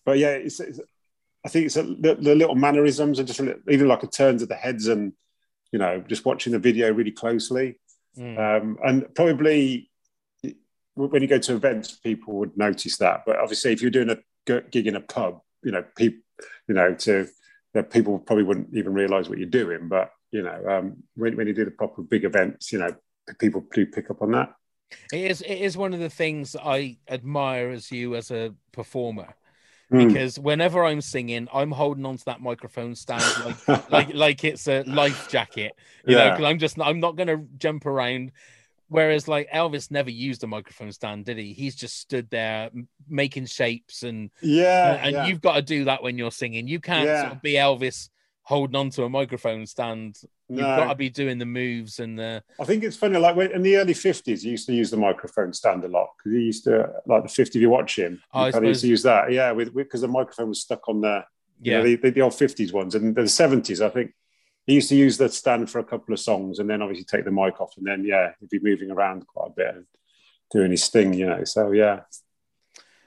[0.05, 0.79] But yeah, it's, it's
[1.45, 4.07] I think it's a, the, the little mannerisms and just a little, even like a
[4.07, 5.13] turns of the heads and
[5.71, 7.79] you know just watching the video really closely.
[8.17, 8.37] Mm.
[8.37, 9.91] Um, and probably
[10.95, 13.23] when you go to events, people would notice that.
[13.25, 16.19] But obviously, if you're doing a gig in a pub, you know, people,
[16.67, 17.27] you know, to
[17.73, 19.87] that people probably wouldn't even realise what you're doing.
[19.87, 22.95] But you know, um, when, when you do the proper big events, you know,
[23.39, 24.53] people do pick up on that.
[25.11, 29.35] It is it is one of the things I admire as you as a performer.
[29.91, 30.07] Mm.
[30.07, 33.23] Because whenever I'm singing, I'm holding onto that microphone stand
[33.67, 35.73] like like like it's a life jacket,
[36.05, 36.25] you know.
[36.25, 36.29] Yeah.
[36.31, 38.31] Because I'm just I'm not going to jump around.
[38.87, 41.53] Whereas like Elvis never used a microphone stand, did he?
[41.53, 42.69] He's just stood there
[43.07, 45.25] making shapes and Yeah, and yeah.
[45.25, 46.67] you've got to do that when you're singing.
[46.67, 47.21] You can't Yeah.
[47.21, 48.09] sort of be Elvis
[48.43, 50.19] holding onto a microphone stand.
[50.49, 50.75] You've No.
[50.75, 53.63] got to be doing the moves and the I think it's funny, like when, in
[53.63, 56.63] the early 50s, he used to use the microphone stand a lot because he used
[56.65, 59.31] to, like the 50, if you watch him, I he kinda used to use that.
[59.31, 61.23] Yeah, with because the microphone was stuck on the,
[61.63, 61.77] you Yeah.
[61.79, 62.93] know, the, the, the old 50s ones.
[62.93, 64.13] And the 70s, I think
[64.65, 67.25] he used to use the stand for a couple of songs and then obviously take
[67.25, 67.73] the mic off.
[67.77, 69.85] And then, yeah, he'd be moving around quite a bit and
[70.51, 71.43] doing his thing, you know.
[71.43, 72.01] So, yeah.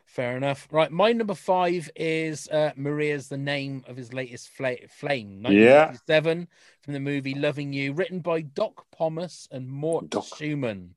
[0.04, 0.66] Fair enough.
[0.70, 5.88] Right, my number five is uh, Maria's the name of his latest fla- flame, Yeah.
[5.88, 6.48] 1957,
[6.82, 10.24] from the movie Loving You, written by Doc Pomus and Mort Doc.
[10.24, 10.90] Shuman,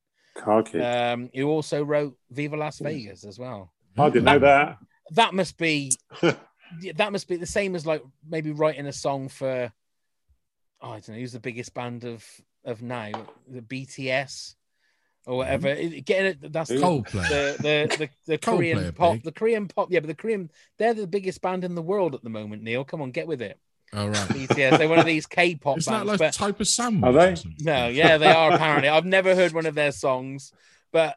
[0.45, 3.73] um, who also wrote Viva Las Vegas as well.
[3.97, 4.77] I didn't know that.
[5.11, 5.91] That must be
[6.21, 9.71] that must be the same as like maybe writing a song for
[10.81, 12.25] oh, I don't know who's the biggest band of
[12.65, 13.11] of now,
[13.47, 14.55] the BTS
[15.25, 15.67] or whatever.
[15.69, 17.27] It- Getting it, that's the, Coldplay.
[17.29, 19.23] the the the, the Coldplay Korean pop, big.
[19.23, 19.91] the Korean pop.
[19.91, 22.63] Yeah, but the Korean they're the biggest band in the world at the moment.
[22.63, 23.59] Neil, come on, get with it.
[23.93, 24.15] All right.
[24.29, 27.03] BTS, they're one of these K-pop Is that like but type of sandwich?
[27.03, 27.35] Are they?
[27.59, 28.87] no, yeah, they are apparently.
[28.89, 30.51] I've never heard one of their songs,
[30.91, 31.15] but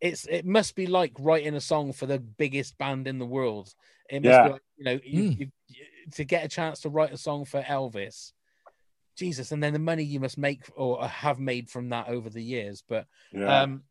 [0.00, 3.72] it's it must be like writing a song for the biggest band in the world.
[4.10, 4.42] It must Yeah.
[4.46, 5.38] be like, you know, you, Mm.
[5.38, 5.46] you,
[6.12, 8.32] to get a chance to write a song for Elvis.
[9.16, 12.42] Jesus, and then the money you must make or have made from that over the
[12.42, 12.82] years.
[12.86, 13.62] But Yeah.
[13.62, 13.82] um,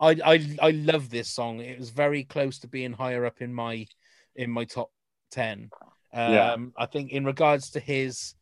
[0.00, 1.60] I I I love this song.
[1.60, 3.86] It was very close to being higher up in my
[4.34, 4.90] in my top
[5.30, 5.70] ten.
[6.12, 6.56] Um, Yeah.
[6.76, 8.34] I think in regards to his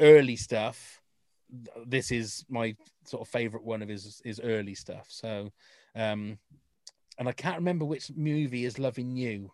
[0.00, 1.00] early stuff,
[1.86, 2.74] this is my
[3.04, 5.06] sort of favorite one of his his early stuff.
[5.10, 5.50] So,
[5.94, 6.38] um,
[7.18, 9.52] and I can't remember which movie is Loving You.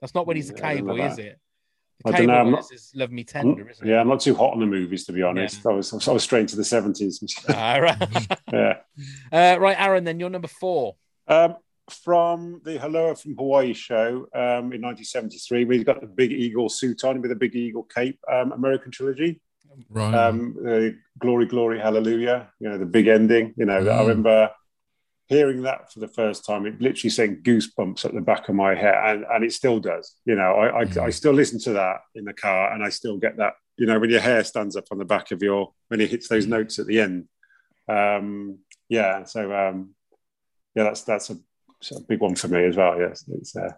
[0.00, 1.38] That's not when he's a Yeah, cowboy, is it?
[2.04, 3.90] I don't know, cowboy I'm not- is is Love Me I'm Tender, isn't it?
[3.90, 5.60] yeah, I'm not too hot on the movies to be honest.
[5.64, 5.70] Yeah.
[5.72, 7.20] I was I was straight into the seventies.
[7.48, 8.28] Ah, right.
[8.52, 8.76] yeah.
[9.32, 10.04] uh, right, Aaron.
[10.04, 10.96] Then you're number four.
[11.28, 11.56] Um,
[11.90, 16.68] from the Aloha from Hawaii show um, in 1973, where he's got the big eagle
[16.68, 18.18] suit on with a big eagle cape.
[18.32, 19.40] Um, American trilogy,
[19.90, 20.14] Right.
[20.14, 22.48] um, uh, Glory, Glory, Hallelujah.
[22.60, 23.54] You know the big ending.
[23.56, 24.00] You know, I Mm.
[24.08, 24.50] remember
[25.32, 26.66] hearing that for the first time.
[26.66, 30.14] It literally sent goosebumps at the back of my head, and, and it still does.
[30.24, 31.02] You know, I, I, Mm.
[31.02, 33.54] I still listen to that in the car, and I still get that.
[33.76, 36.28] You know, when your hair stands up on the back of your when it hits
[36.28, 37.28] those notes at the end.
[37.88, 38.58] Um,
[38.88, 39.94] yeah, so um,
[40.74, 41.36] yeah, that's that's a,
[41.96, 42.98] a big one for me as well.
[43.00, 43.72] Yes, it's uh,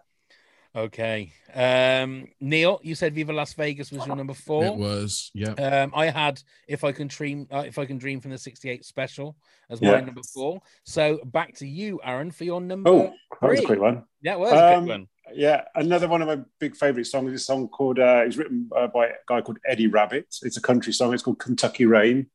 [0.75, 1.31] Okay.
[1.53, 4.65] Um, Neil, you said Viva Las Vegas was your number four.
[4.65, 5.31] it was.
[5.33, 5.51] Yeah.
[5.51, 8.83] Um, I had if I can dream, uh, if I can dream from the '68
[8.83, 9.37] special
[9.69, 10.61] as my number four.
[10.83, 12.89] So back to you, Aaron, for your number.
[12.89, 14.03] oh, that was a quick one.
[14.21, 15.07] Yeah, it was a Um, quick one.
[15.33, 18.69] Yeah, another one of my big favourite songs is a song called, uh, it's written
[18.75, 20.37] uh, by a guy called Eddie Rabbitt.
[20.43, 21.13] It's a country song.
[21.15, 22.27] It's called Kentucky Rain.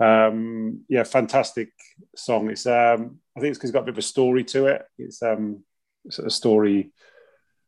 [0.00, 1.70] Um, yeah, fantastic
[2.16, 2.48] song.
[2.50, 4.82] It's, um, I think it's because it's got a bit of a story to it.
[4.96, 5.64] It's um,
[6.08, 6.92] sort of a story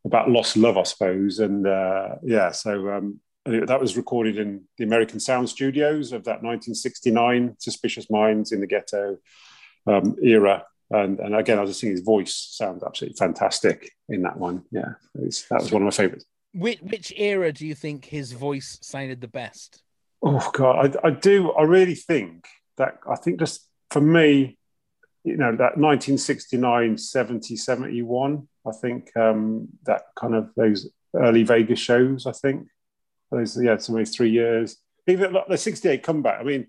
[0.05, 1.39] about lost love, I suppose.
[1.39, 6.43] And uh, yeah, so um, that was recorded in the American Sound Studios of that
[6.43, 9.19] 1969 Suspicious Minds in the Ghetto
[9.87, 10.65] um, era.
[10.91, 14.65] And, and again, I was just think his voice sounds absolutely fantastic in that one.
[14.71, 16.25] Yeah, it's, that was one of my favorites.
[16.53, 19.83] Which which era do you think his voice sounded the best?
[20.21, 21.53] Oh God, I, I do.
[21.53, 22.99] I really think that.
[23.09, 24.59] I think just for me,
[25.25, 28.49] you know, that 1969, 70, 71.
[28.67, 32.27] I think um, that kind of those early Vegas shows.
[32.27, 32.69] I think
[33.31, 34.77] those yeah, so maybe three years.
[35.07, 36.41] Even like the 68 comeback.
[36.41, 36.69] I mean,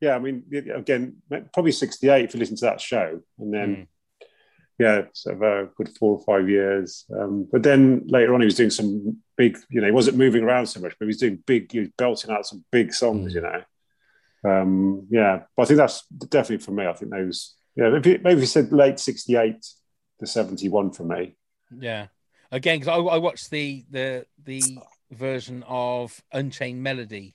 [0.00, 0.44] yeah, I mean,
[0.74, 1.16] again,
[1.52, 3.76] probably 68 if you listen to that show, and then.
[3.76, 3.86] Mm.
[4.78, 7.04] Yeah, sort of a good four or five years.
[7.16, 10.42] Um, but then later on, he was doing some big, you know, he wasn't moving
[10.42, 13.32] around so much, but he was doing big, he was belting out some big songs,
[13.32, 13.62] you know.
[14.44, 16.86] Um, yeah, but I think that's definitely for me.
[16.86, 19.66] I think those, yeah, maybe, maybe you said late 68
[20.20, 21.34] to 71 for me.
[21.78, 22.06] Yeah.
[22.50, 24.62] Again, because I, I watched the the the
[25.10, 27.34] version of Unchained Melody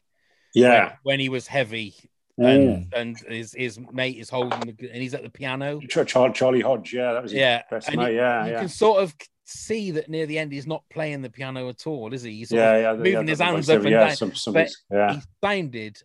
[0.54, 0.84] Yeah.
[0.86, 1.96] when, when he was heavy
[2.40, 2.90] Mm.
[2.94, 5.80] and and his his mate is holding the and he's at the piano.
[5.90, 8.12] Char- Char- Charlie Hodge, yeah, that was his Yeah, best mate.
[8.12, 8.60] you, yeah, you yeah.
[8.60, 9.16] can sort of
[9.46, 12.34] see that near the end he's not playing the piano at all, is he?
[12.38, 14.16] He's Yeah, yeah, moving yeah, his hands up and down.
[14.16, 15.16] some- some- but yeah.
[15.16, 15.98] he sounded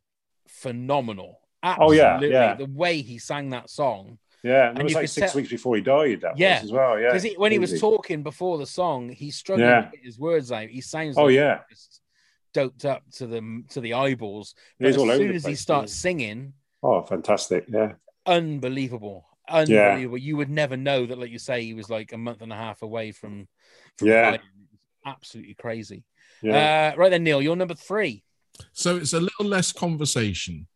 [0.48, 1.38] phenomenal.
[1.62, 2.54] Oh, yeah, yeah.
[2.54, 4.18] the way he sang that song.
[4.42, 6.72] Yeah, and And it was like six tell- weeks before he died, that Yeah, as
[6.72, 6.98] well.
[6.98, 7.12] Yeah.
[7.12, 9.82] Because when he was talking before the song, he struggled Yeah.
[9.82, 10.68] to get his words out.
[10.68, 11.60] He sounds Oh, like yeah.
[11.70, 12.00] just
[12.52, 14.54] doped up to the to the eyeballs.
[14.80, 16.00] But as all soon the as he starts yeah.
[16.00, 16.52] singing,
[16.82, 17.66] Oh, fantastic.
[17.68, 17.92] Yeah.
[18.26, 20.18] unbelievable, unbelievable.
[20.18, 22.56] You would never know that, like you say, he was like a month and a
[22.56, 23.46] half away from.
[23.96, 24.38] from Yeah.
[25.06, 26.02] absolutely crazy.
[26.42, 26.92] Yeah.
[26.94, 28.24] Uh, right then, Neil, you're number three.
[28.72, 30.66] So it's a little less conversation.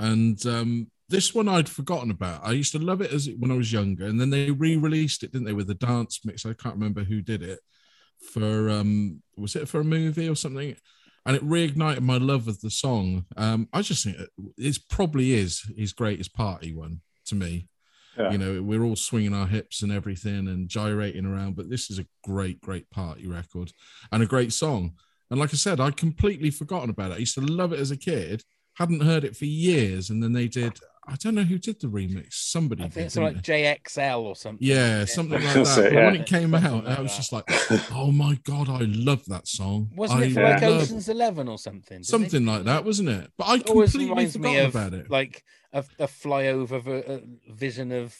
[0.00, 2.40] And um, this one I'd forgotten about.
[2.44, 5.32] I used to love it as when I was younger, and then they re-released it,
[5.32, 6.44] didn't they, with the dance mix?
[6.44, 7.60] I can't remember who did it.
[8.32, 10.74] For um, was it for a movie or something?
[11.26, 13.26] And it reignited my love of the song.
[13.36, 17.68] Um, I just think it it's probably is his greatest party one to me.
[18.18, 18.32] Yeah.
[18.32, 21.98] You know, we're all swinging our hips and everything and gyrating around, but this is
[21.98, 23.72] a great, great party record
[24.12, 24.92] and a great song.
[25.30, 27.14] And like I said, I'd completely forgotten about it.
[27.14, 28.42] I used to love it as a kid,
[28.80, 30.78] hadn't heard it for years, and then they did
[31.08, 32.34] I don't know who did the remix.
[32.34, 33.64] Somebody I think it's didn't like they?
[33.84, 34.66] JXL or something.
[34.66, 35.78] yeah, something like that.
[35.78, 37.16] it, But when it came Something out, like I was that.
[37.16, 37.44] just like,
[37.92, 40.68] "Oh my god, I love that song." Wasn't I it for like Yeah.
[40.68, 42.02] love- Ocean's Eleven or something?
[42.04, 43.30] Something like that, wasn't it?
[43.36, 45.10] But I It always completely reminds me forgot of about it.
[45.10, 48.14] like a, a flyover ver- uh, vision of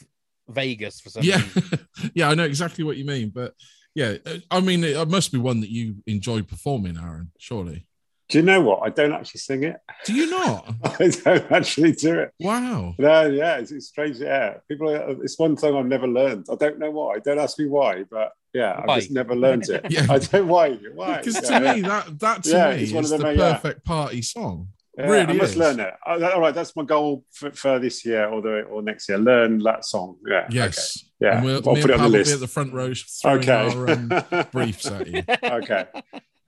[0.49, 1.43] Vegas for some yeah,
[2.15, 3.31] yeah, I know exactly what you mean.
[3.33, 3.55] But
[3.95, 7.31] yeah, uh, I mean, it must be one that you enjoyed performing, Aaron.
[7.39, 7.87] Surely.
[8.31, 8.81] Do you know what?
[8.85, 9.77] I don't actually sing it.
[10.07, 10.73] Do you not?
[10.85, 12.33] I don't actually do it.
[12.41, 12.95] wow.
[12.99, 14.19] No, yeah, it's, it's strange.
[14.19, 14.89] Yeah, people.
[14.91, 16.47] Are, it's one thing I've never learned.
[16.51, 17.19] I don't know why.
[17.19, 18.95] Don't ask me why, but yeah, Why?
[18.95, 19.87] I've just never learned it.
[19.91, 20.07] Yeah.
[20.09, 20.75] I don't why.
[20.95, 21.19] Why?
[21.19, 21.75] Because Yeah, to yeah.
[21.75, 23.53] me, that that to Yeah, me it's one is of the them, yeah.
[23.55, 24.69] perfect party song.
[24.99, 25.57] Yeah, really I must is.
[25.57, 25.95] learn it.
[26.05, 29.19] All right, that's my goal for, for this year or the or next year.
[29.19, 30.17] Learn that song.
[30.29, 30.47] Yeah.
[30.51, 30.99] Yes.
[30.99, 31.07] Okay.
[31.31, 31.37] Yeah.
[31.37, 32.35] And we'll, I'll put it on Pal the will be list.
[32.35, 33.53] at the front row throwing Okay.
[33.53, 35.23] our um, briefs at you.
[35.45, 35.87] okay.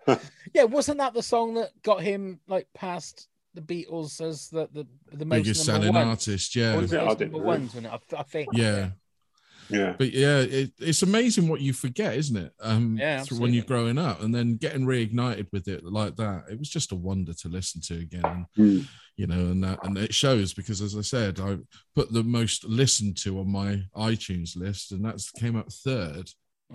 [0.54, 4.86] yeah, wasn't that the song that got him like past the Beatles as the the,
[5.12, 6.06] the most Biggest selling one?
[6.08, 6.76] artist, yeah.
[6.76, 7.86] was it I most didn't number ones, it?
[7.86, 8.48] I, I think.
[8.52, 8.90] Yeah.
[9.70, 9.94] Yeah.
[9.96, 12.52] But yeah, it, it's amazing what you forget, isn't it?
[12.60, 16.44] Um, Yeah, through- when you're growing up and then getting reignited with it like that,
[16.50, 18.24] it was just a wonder to listen to again.
[18.24, 18.80] And, Hmm.
[19.16, 21.58] you know, and that, and it shows because, as I said, I
[21.94, 26.28] put the most listened to on my iTunes list, and that's came up third.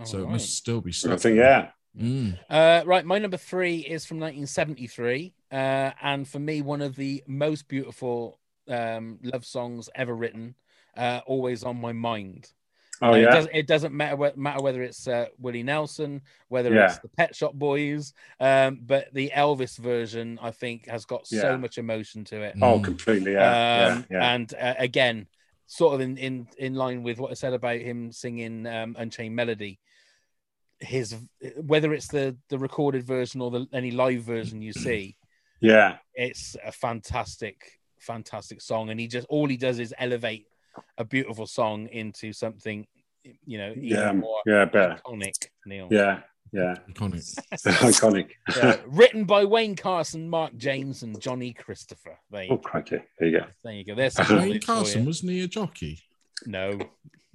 [0.04, 0.92] so it must still be.
[0.92, 1.12] Stuck.
[1.12, 1.70] I think yeah.
[2.00, 2.38] Mm.
[2.50, 7.24] Uh, right, my number three is from 1973, uh, and for me, one of the
[7.28, 10.56] most beautiful um, love songs ever written.
[10.96, 12.52] Uh, always on my mind.
[13.04, 13.30] Oh it, yeah.
[13.30, 16.86] doesn't, it doesn't matter whe- matter whether it's uh, Willie Nelson, whether Yeah.
[16.86, 21.42] it's the Pet Shop Boys, um, but the Elvis version, I think, has got Yeah.
[21.42, 22.56] so much emotion to it.
[22.60, 23.34] Oh, completely.
[23.34, 23.92] Yeah.
[23.92, 24.18] Um, yeah.
[24.18, 24.34] Yeah.
[24.34, 25.28] And uh, again,
[25.68, 29.36] sort of in, in in line with what I said about him singing um, Unchained
[29.36, 29.80] Melody.
[30.80, 31.16] His
[31.62, 35.16] whether it's the the recorded version or the any live version you see,
[35.62, 35.98] yeah.
[36.14, 37.56] it's a fantastic,
[38.00, 40.46] fantastic song, and he just all he does is elevate
[41.00, 42.86] a beautiful song into something,
[43.46, 44.12] you know, even Yeah.
[44.12, 44.66] more Yeah.
[44.66, 45.00] Better.
[45.04, 45.48] iconic.
[45.66, 46.22] Neil, Yeah.
[46.54, 46.76] Yeah.
[46.92, 47.26] Iconic.
[47.52, 48.30] Iconic.
[48.62, 52.18] Uh, written by Wayne Carson, Mark James, and Johnny Christopher.
[52.32, 53.00] There you, Oh, crikey.
[53.20, 53.46] There you go.
[53.64, 53.96] there you go.
[53.96, 56.00] There's Wayne Carson wasn't he a jockey?
[56.46, 56.80] No,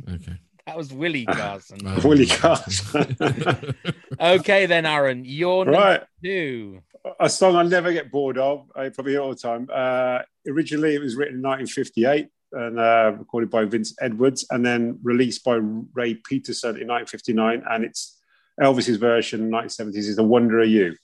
[0.09, 0.39] Okay.
[0.67, 1.79] That was Willie Carson.
[2.05, 2.27] Willie.
[2.27, 3.17] Carson.
[4.21, 6.03] okay, then, Aaron, you're right.
[6.23, 6.81] two.
[7.19, 8.71] A song I never get bored of.
[8.77, 9.69] I probably hear it all the time.
[9.73, 14.99] Uh, originally, it was written in 1958 and uh, recorded by Vince Edwards, and then
[15.03, 15.55] released by
[15.95, 17.63] Ray Peterson in 1959.
[17.69, 18.21] And it's
[18.61, 20.95] Elvis's version, 1970s, is "The Wonder of You."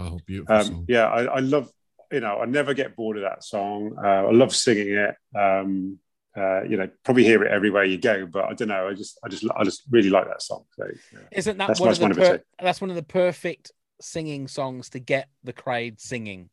[0.00, 0.84] oh, beautiful Um, song.
[0.88, 1.68] yeah, I, I love.
[2.12, 3.96] You know, I never get bored of that song.
[4.02, 5.16] Uh, I love singing it.
[5.36, 5.98] Um,
[6.36, 8.26] uh, you know, probably hear it everywhere you go.
[8.26, 8.88] But I don't know.
[8.88, 10.64] I just, I just, I just really like that song.
[10.76, 11.18] So, yeah.
[11.32, 14.98] Isn't that That's one of the per- that's one of the perfect singing songs to
[14.98, 16.50] get the crowd singing?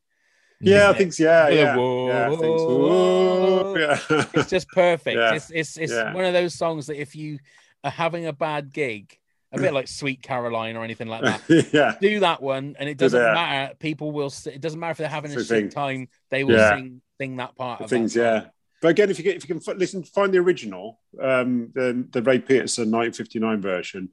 [0.62, 1.24] Yeah, I think so.
[1.24, 1.76] Yeah, yeah.
[1.76, 2.78] whoa, yeah, I think so.
[2.78, 3.76] whoa.
[3.78, 4.26] Yeah.
[4.34, 5.18] It's just perfect.
[5.18, 6.14] Yeah, It's it's it's yeah.
[6.14, 7.40] one of those songs that if you
[7.84, 9.18] are having a bad gig,
[9.52, 11.42] a bit like Sweet Caroline or anything like that,
[11.74, 11.96] yeah.
[12.00, 13.76] do that one, and it doesn't matter.
[13.76, 14.34] People will.
[14.46, 16.08] It doesn't matter if they're having a shit time.
[16.30, 16.76] They will Yeah.
[16.76, 18.46] sing sing that part The of things, yeah.
[18.84, 22.06] But again, if you get if you can f- listen, find the original, um, the
[22.12, 24.10] the Ray Peterson 1959 version.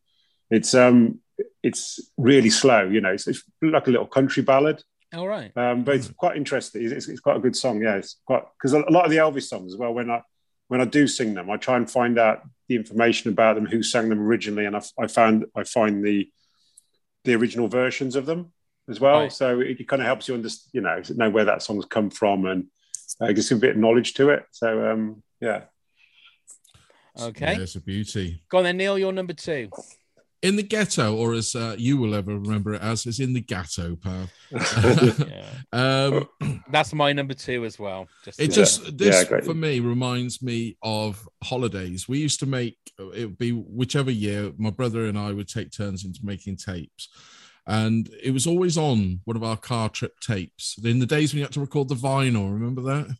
[0.48, 1.18] It's um,
[1.60, 2.84] it's really slow.
[2.84, 4.84] You know, it's, it's like a little country ballad.
[5.12, 5.50] All right.
[5.56, 6.84] Um, but it's quite interesting.
[6.84, 7.82] It's, it's quite a good song.
[7.82, 9.92] Yeah, it's quite because a lot of the Elvis songs as well.
[9.92, 10.22] When I
[10.68, 13.82] when I do sing them, I try and find out the information about them, who
[13.82, 16.30] sang them originally, and I, I found I find the
[17.24, 18.52] the original versions of them
[18.88, 19.22] as well.
[19.22, 19.32] Right.
[19.32, 22.46] So it, kind of helps you understand, you know, know where that song's come from
[22.46, 22.68] and
[23.20, 24.44] uh, gives you a bit of knowledge to it.
[24.52, 25.62] So um, yeah,
[27.20, 27.52] Okay.
[27.54, 28.42] Yeah, it's a beauty.
[28.48, 28.98] Go on then, Neil.
[28.98, 29.68] You're number two.
[30.42, 33.42] In the ghetto, or as uh, you will ever remember it as, is in the
[33.42, 34.26] ghetto, pal.
[34.50, 35.44] Yeah.
[35.72, 36.28] um,
[36.70, 38.08] That's my number two as well.
[38.24, 42.08] Just It to- just this Yeah, for me reminds me of holidays.
[42.08, 45.72] We used to make it would be whichever year my brother and I would take
[45.72, 47.08] turns into making tapes,
[47.70, 50.76] and it was always on one of our car trip tapes.
[50.82, 53.16] In the days when you had to record the vinyl, remember that?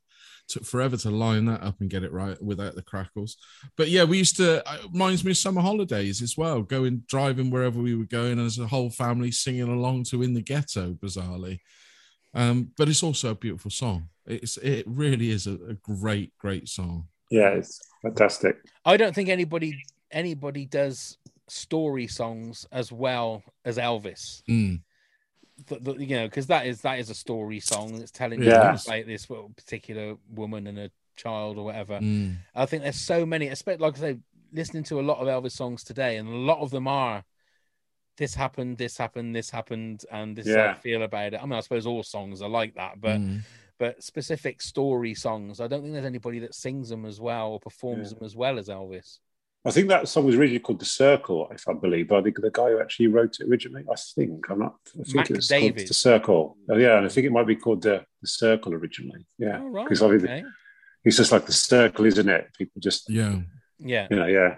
[0.48, 3.36] Took forever to line that up and get it right without the crackles.
[3.76, 4.56] But yeah, we used to.
[4.56, 6.62] It reminds me of summer holidays as well.
[6.62, 10.42] Going driving wherever we were going as a whole family singing along to "In the
[10.42, 11.60] Ghetto." Bizarrely,
[12.34, 14.08] um, but it's also a beautiful song.
[14.26, 17.06] It's it really is a, a great great song.
[17.30, 18.56] yeah, it's fantastic.
[18.84, 19.80] I don't think anybody
[20.10, 21.18] anybody does
[21.50, 24.42] story songs as well as Elvis.
[24.48, 24.82] Mm.
[25.66, 28.00] Th- th- you know, because that is that is a story song.
[28.00, 28.72] It's telling Yeah.
[28.72, 31.98] you about this particular woman and a child or whatever.
[32.00, 32.36] Mm.
[32.54, 34.18] I think there's so many, especially like I say,
[34.52, 37.24] listening to a lot of Elvis songs today, and a lot of them are
[38.16, 41.40] this happened, this happened, this happened, and this is how I feel about it.
[41.42, 43.42] I mean, I suppose all songs are like that, but Mm.
[43.78, 45.58] but specific story songs.
[45.60, 48.18] I don't think there's anybody that sings them as well or performs Yeah.
[48.18, 49.20] them as well as Elvis.
[49.64, 52.50] I think that song was originally called The Circle, if I believe, by the, the
[52.50, 53.84] guy who actually wrote it originally.
[53.90, 54.76] I think I'm not.
[54.98, 55.76] I think Mac it was David.
[55.76, 56.56] called The Circle.
[56.70, 59.26] Oh, yeah, and I think it might be called the, the Circle originally.
[59.38, 59.84] Yeah, Oh, right.
[59.84, 60.44] because obviously Okay.
[61.04, 62.48] it's just like the circle, isn't it?
[62.56, 63.40] People just, Yeah.
[63.78, 64.06] Yeah.
[64.10, 64.56] you know, yeah.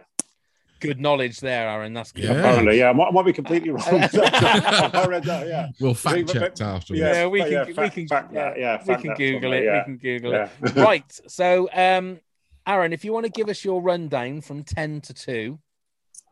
[0.79, 1.95] Good knowledge there, Aaron.
[1.95, 2.25] That's good.
[2.25, 2.33] Yeah.
[2.39, 2.91] Apparently, yeah.
[2.91, 3.83] I might, I might be completely wrong.
[3.89, 5.47] I read that.
[5.49, 5.69] Yeah.
[5.81, 7.01] We'll fact checked afterwards.
[7.01, 9.65] Yeah, Yeah, we but can, yeah, we can, fact that, yeah, we can Google it.
[9.65, 9.79] yeah.
[9.79, 10.49] We can Google Yeah.
[10.63, 10.75] it.
[10.77, 11.21] Right.
[11.29, 12.19] So, um,
[12.67, 15.59] Aaron, if you want to give us your rundown from ten to two,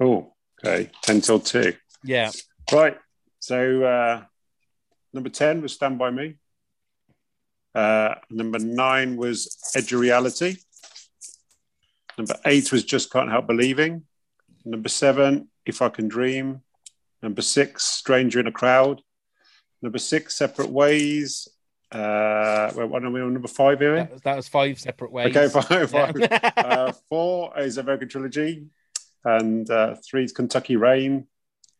[0.02, 0.32] Oh,
[0.64, 0.90] okay.
[1.02, 1.74] 10 till 2.
[2.04, 2.30] yeah,
[2.72, 2.96] Right.
[3.38, 4.22] So uh,
[5.12, 6.36] number 10 was Stand By Me.
[7.74, 10.56] Uh, number nine was Edge of Reality.
[12.16, 14.04] Number eight was Just Can't Help Believing.
[14.64, 16.62] Number seven, If I Can Dream.
[17.22, 19.02] Number six, Stranger in a Crowd.
[19.82, 21.46] Number six, Separate Ways.
[21.92, 23.96] Uh, well, what are we on number five here?
[23.96, 25.36] that, that was five separate ways.
[25.36, 25.92] Okay, five.
[25.92, 26.38] Yeah.
[26.38, 26.56] five.
[26.56, 28.66] uh, four is American Trilogy.
[29.24, 31.26] And uh, three is Kentucky Rain.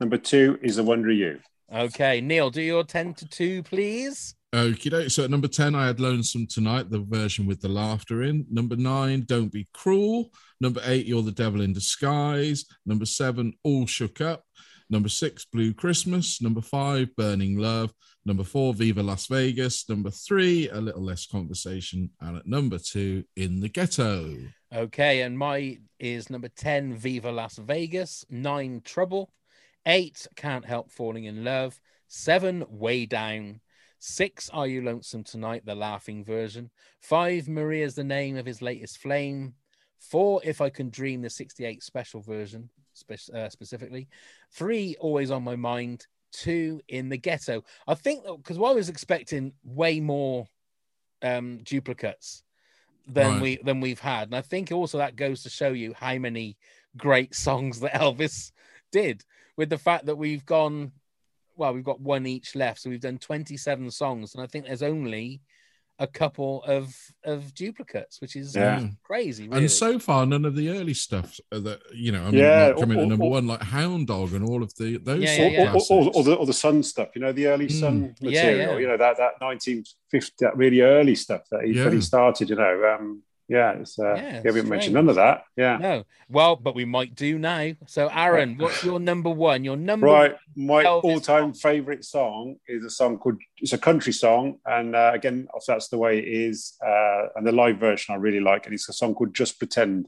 [0.00, 1.40] Number two is The Wonder of You.
[1.72, 4.34] okay, Neil, do your ten to two, please.
[4.52, 5.10] Okie doke.
[5.10, 8.44] So at number 10, I had Lonesome Tonight, the version with the laughter in.
[8.50, 10.32] Number nine, Don't Be Cruel.
[10.60, 12.64] Number eight, You're the Devil in Disguise.
[12.84, 14.42] Number seven, All Shook Up.
[14.90, 16.42] Number six, Blue Christmas.
[16.42, 17.92] Number five, Burning Love.
[18.26, 19.88] Number four, Viva Las Vegas.
[19.88, 22.10] Number three, A Little Less Conversation.
[22.20, 24.36] And at number two, In the Ghetto.
[24.72, 29.32] Okay, and my is number 10, Viva Las Vegas, nine, Trouble,
[29.84, 33.60] eight, Can't Help Falling in Love, seven, Way Down,
[33.98, 38.98] six, Are You Lonesome Tonight, the laughing version, five, Maria's the name of his latest
[38.98, 39.54] flame,
[39.98, 44.08] four, If I Can Dream, the 68 special version, spe- uh, specifically,
[44.52, 47.64] three, Always on My Mind, two, In the Ghetto.
[47.86, 50.46] I think because I was expecting way more
[51.22, 52.42] um, duplicates
[53.06, 53.42] than Right.
[53.42, 54.28] we than we've had.
[54.28, 56.56] And I think also that goes to show you how many
[56.96, 58.52] great songs that Elvis
[58.92, 59.24] did
[59.56, 60.92] with the fact that we've gone
[61.56, 62.80] well, we've got one each left.
[62.80, 65.42] So we've done 27 songs, and I think there's only
[66.00, 66.92] a couple of
[67.24, 68.88] of duplicates, which is Yeah.
[69.04, 69.46] crazy.
[69.46, 69.58] Really.
[69.64, 72.80] And so far, none of the early stuff that, you know, I mean, Yeah, might
[72.80, 75.22] come in or- at number or- one, like Hound Dog and all of the those
[75.22, 75.72] Yeah, sort yeah, yeah.
[75.74, 78.14] Or, or, or, or the, or the Sun stuff, you know, the early Sun Mm.
[78.20, 78.78] Yeah, material, yeah.
[78.78, 81.90] you know, that, that 1950, that really early stuff that he, that Yeah.
[81.90, 82.96] he started, you know.
[82.98, 85.42] Um, yeah, it's, uh, Yeah, yeah, we haven't mentioned none of that.
[85.56, 85.76] Yeah.
[85.76, 87.72] no, well, but we might do now.
[87.88, 89.64] So, Aaron, what's your number one?
[89.64, 94.12] Your number Right, my Elvis all-time favorite song is a song called it's a country
[94.12, 98.14] song, and uh, again, if that's the way it is, uh, and the live version
[98.14, 100.06] I really like, and it's a song called "Just Pretend."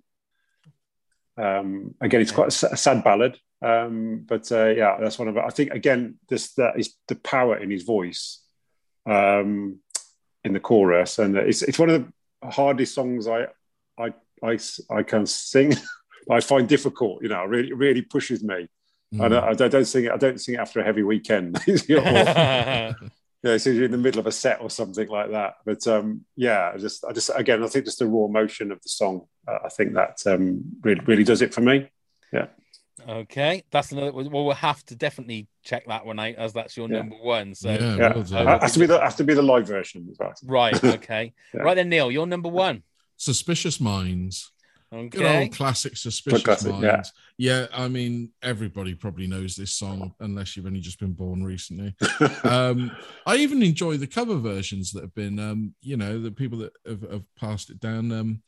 [1.37, 5.37] Um, again, it's quite a, sad ballad, um, but uh, yeah, that's one of.
[5.37, 8.41] I think again, this that is the power in his voice
[9.05, 9.81] um,
[10.45, 12.13] in the chorus, and it's it's one of the
[12.51, 13.47] hardest songs I
[13.99, 14.13] I
[14.43, 14.59] I,
[14.91, 15.75] I can sing.
[16.31, 18.69] I find difficult, you know, really really pushes me.
[19.15, 19.29] I, Mm.
[19.59, 20.11] don't, I don't sing it.
[20.13, 21.59] I don't sing it after a heavy weekend.
[21.67, 22.05] You know, or-
[23.43, 25.55] yeah, it's usually in the middle of a set or something like that.
[25.67, 28.81] But um, yeah, I just, I just, again, I think just the raw emotion of
[28.81, 29.27] the song.
[29.47, 31.91] Uh, I think that um, really, really does it for me.
[32.33, 32.47] Yeah,
[33.09, 34.13] Okay, that's another.
[34.13, 36.99] Well, we'll have to definitely check that one out as that's your Yeah.
[36.99, 37.55] number one.
[37.55, 38.13] So, Yeah, yeah.
[38.15, 38.49] well.
[38.49, 40.33] Uh, has to be the has to be the live version as well.
[40.45, 41.61] right, okay, Yeah.
[41.63, 42.83] right then, Neil, you're number one.
[43.17, 44.51] Suspicious Minds.
[44.91, 46.93] Good Okay, old classic Suspicious classic, yeah.
[46.93, 47.13] Minds.
[47.39, 47.67] Yeah.
[47.73, 51.95] I mean, everybody probably knows this song unless you've only just been born recently.
[52.45, 52.91] um,
[53.25, 56.73] I even enjoy the cover versions that have been, um, you know, the people that
[56.87, 58.13] have, have passed it down.
[58.13, 58.43] Um,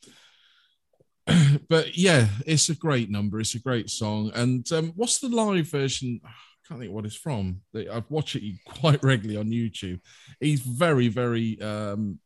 [1.69, 3.41] but yeah, it's a great number.
[3.41, 4.31] It's a great song.
[4.35, 6.21] And um, what's the live version?
[6.25, 7.61] I can't think what it's from.
[7.75, 8.43] I've watched it
[8.81, 10.01] quite regularly on YouTube.
[10.41, 11.61] He's very, very.
[11.61, 12.19] Um,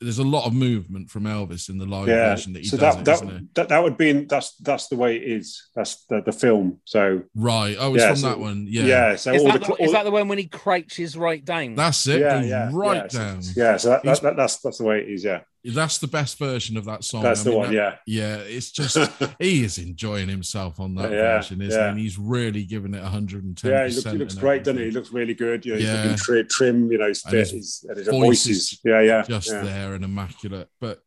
[0.00, 2.76] there's a lot of movement from Elvis in the live Yeah, version that he so
[2.76, 2.96] does.
[2.96, 3.54] that it, that, isn't it?
[3.54, 5.68] that that would be in, that's that's the way it is.
[5.74, 6.80] That's the, the film.
[6.84, 7.76] So Right.
[7.78, 8.66] Oh, it's Yeah, from so- that one.
[8.68, 8.84] Yeah.
[8.84, 11.16] yeah, so is, all that the, the, all is that the one when he crouches
[11.16, 11.76] right down?
[11.76, 12.20] That's it.
[12.20, 13.40] yeah, yeah, right yeah, so- down.
[13.56, 15.24] yeah, so that, that, that, that's that's the way it is.
[15.24, 15.40] Yeah,
[15.74, 17.22] That's the best version of that song.
[17.22, 17.74] that's I the mean, one.
[17.74, 18.96] that- Yeah, Yeah, it's just
[19.40, 21.86] he is enjoying himself on that Yeah, version, isn't he?
[21.88, 23.70] And he's really giving it 110.
[23.70, 24.86] yeah, he looks, he looks great, doesn't he?
[24.86, 25.64] He looks really good.
[25.66, 26.02] You know, he's Yeah.
[26.02, 26.92] looking tri- trim.
[26.92, 27.38] You know, he's And fit.
[27.40, 29.62] his He's, and his voice voice is is yeah, yeah, Just yeah.
[29.62, 30.68] there and immaculate.
[30.80, 31.02] But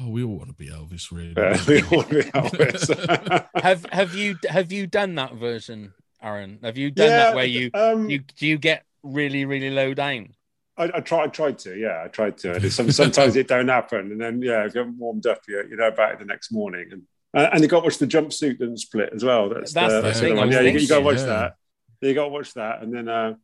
[0.00, 1.34] oh, we all want to be Elvis, really.
[1.36, 1.88] Yeah, don't we we?
[1.98, 3.46] all be Elvis.
[3.62, 5.92] have have you have you done that version,
[6.22, 6.58] Aaron?
[6.64, 9.94] Have you done Yeah, that where you um, you do you get really really low
[9.94, 10.34] down?
[10.82, 11.24] I, I tried.
[11.24, 11.76] I tried to.
[11.76, 12.54] Yeah, I tried to.
[12.54, 15.64] And some, sometimes it don't happen, and then yeah, if you haven't warmed up, you,
[15.70, 16.88] you know about it the next morning.
[16.92, 17.02] And
[17.34, 19.48] uh, and you got to watch the jumpsuit and split as well.
[19.48, 20.52] That's, That's the, the that's thing, the I one.
[20.52, 21.56] Yeah, you, you got to watch thinking, that.
[22.00, 23.34] You got to watch that, and then uh,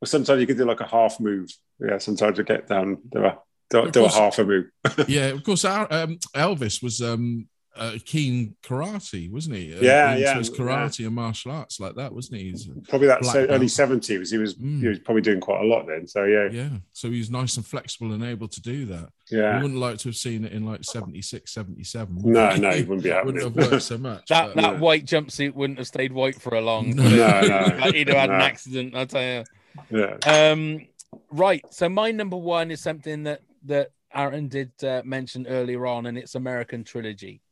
[0.00, 1.50] well, sometimes you could do like a half move.
[1.80, 2.98] Yeah, sometimes you get down.
[3.12, 3.38] There are,
[3.70, 4.70] do, Of do a half a move.
[5.08, 5.64] yeah, of course.
[5.64, 9.74] Our, um, Elvis was um, uh, keen karate, wasn't he?
[9.74, 12.50] Uh, Yeah, into yeah, his karate and martial arts like that, wasn't he?
[12.50, 13.70] He's, Probably that so early belt.
[13.70, 14.30] seventies.
[14.30, 14.80] He was Mm.
[14.80, 16.06] he was probably doing quite a lot then.
[16.06, 16.68] So yeah, yeah.
[16.92, 19.08] So he was nice and flexible and able to do that.
[19.30, 19.56] Yeah.
[19.56, 22.14] We wouldn't like to have seen it in like 76, 77.
[22.22, 22.58] No, we?
[22.60, 24.26] no, it wouldn't be Wouldn't have worked so much.
[24.28, 26.94] That but- that white jumpsuit wouldn't have stayed white for a long.
[26.96, 27.08] No.
[27.08, 27.90] No, no.
[27.92, 28.94] He'd have had an accident.
[28.96, 29.44] I'll tell you.
[29.90, 30.16] yeah.
[30.50, 30.86] Um,
[31.30, 31.62] right.
[31.70, 36.16] So my number one is something that that Aaron did uh, mention earlier on, and
[36.16, 37.42] it's American Trilogy.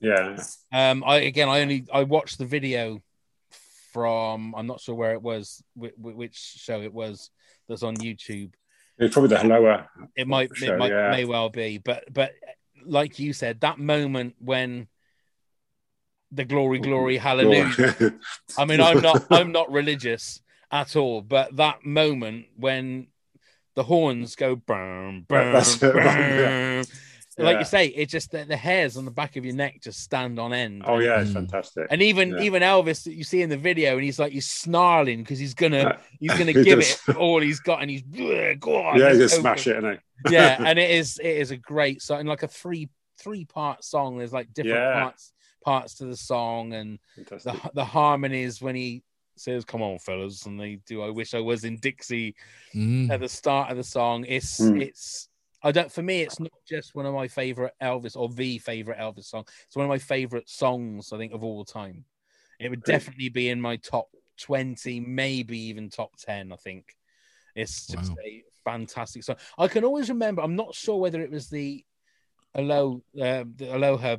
[0.00, 0.42] Yeah.
[0.72, 3.02] Um, I again, I only I watched the video
[3.92, 7.30] from I'm not sure where it was, which, show it was
[7.68, 8.52] that's on YouTube.
[8.98, 9.88] It's probably the lower.
[10.16, 11.10] It might show, it might yeah.
[11.10, 12.32] may well be, but but
[12.84, 14.88] like you said, that moment when
[16.32, 18.14] the glory, glory, hallelujah.
[18.56, 20.40] I mean, I'm not I'm not religious
[20.70, 23.08] at all, but that moment when
[23.74, 26.84] the horns go boom, boom, boom,
[27.40, 27.46] yeah.
[27.46, 30.00] like you say, it's just that the hairs on the back of your neck just
[30.00, 30.82] stand on end.
[30.86, 31.86] Oh yeah, it's fantastic.
[31.90, 32.42] And even Yeah.
[32.42, 35.54] even Elvis that you see in the video, and he's like he's snarling because he's
[35.54, 37.00] gonna he's gonna He give does.
[37.08, 39.82] it all he's got, and he's go on, yeah, let's just go smash for it,
[39.84, 39.98] innit?
[40.30, 42.88] yeah, and it is it is a great song, and like a three
[43.18, 44.16] three part song.
[44.18, 45.02] There's like different Yeah.
[45.02, 45.32] parts
[45.64, 47.52] parts to the song, and Fantastic.
[47.62, 49.02] the the harmonies when he
[49.36, 52.34] says "Come on, fellas," and they do "I wish I was in Dixie"
[52.74, 53.10] Mm.
[53.10, 54.24] at the start of the song.
[54.28, 54.82] It's Mm.
[54.82, 55.28] it's
[55.62, 58.98] I don't for me it's not just one of my favorite Elvis or the favorite
[58.98, 59.44] Elvis song.
[59.66, 62.04] It's one of my favorite songs I think of all time.
[62.58, 64.08] It would definitely be in my top
[64.38, 66.52] twenty, maybe even top ten.
[66.52, 66.96] I think
[67.54, 68.16] it's just Wow.
[68.24, 69.36] a fantastic song.
[69.58, 70.42] I can always remember.
[70.42, 71.84] I'm not sure whether it was the
[72.54, 74.16] Alo uh, the Aloha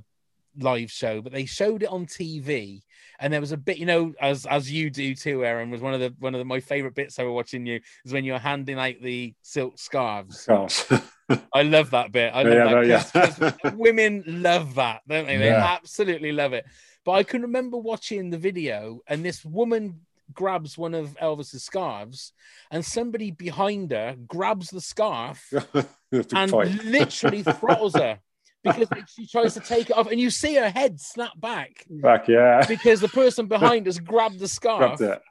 [0.58, 2.82] live show, but they showed it on TV,
[3.20, 5.70] and there was a bit, you know, as as you do too, Aaron.
[5.70, 8.14] Was one of the one of the, my favorite bits I was watching you is
[8.14, 10.48] when you're handing out the silk scarves.
[11.54, 12.34] I love that bit.
[12.34, 12.88] I love Yeah, that.
[12.88, 13.04] yeah.
[13.26, 15.38] 'cause- 'cause women love that, don't they?
[15.38, 15.64] They Yeah.
[15.78, 16.66] absolutely love it.
[17.06, 20.02] But I can remember watching the video, and this woman
[20.34, 22.32] grabs one of Elvis's scarves,
[22.70, 25.52] and somebody behind her grabs the scarf
[26.12, 28.20] and literally throttles her
[28.64, 32.28] because she tries to take it off, and you see her head snap back Back,
[32.28, 32.64] yeah.
[32.68, 34.98] because the person behind us grabbed the scarf.
[35.00, 35.22] Grabbed it.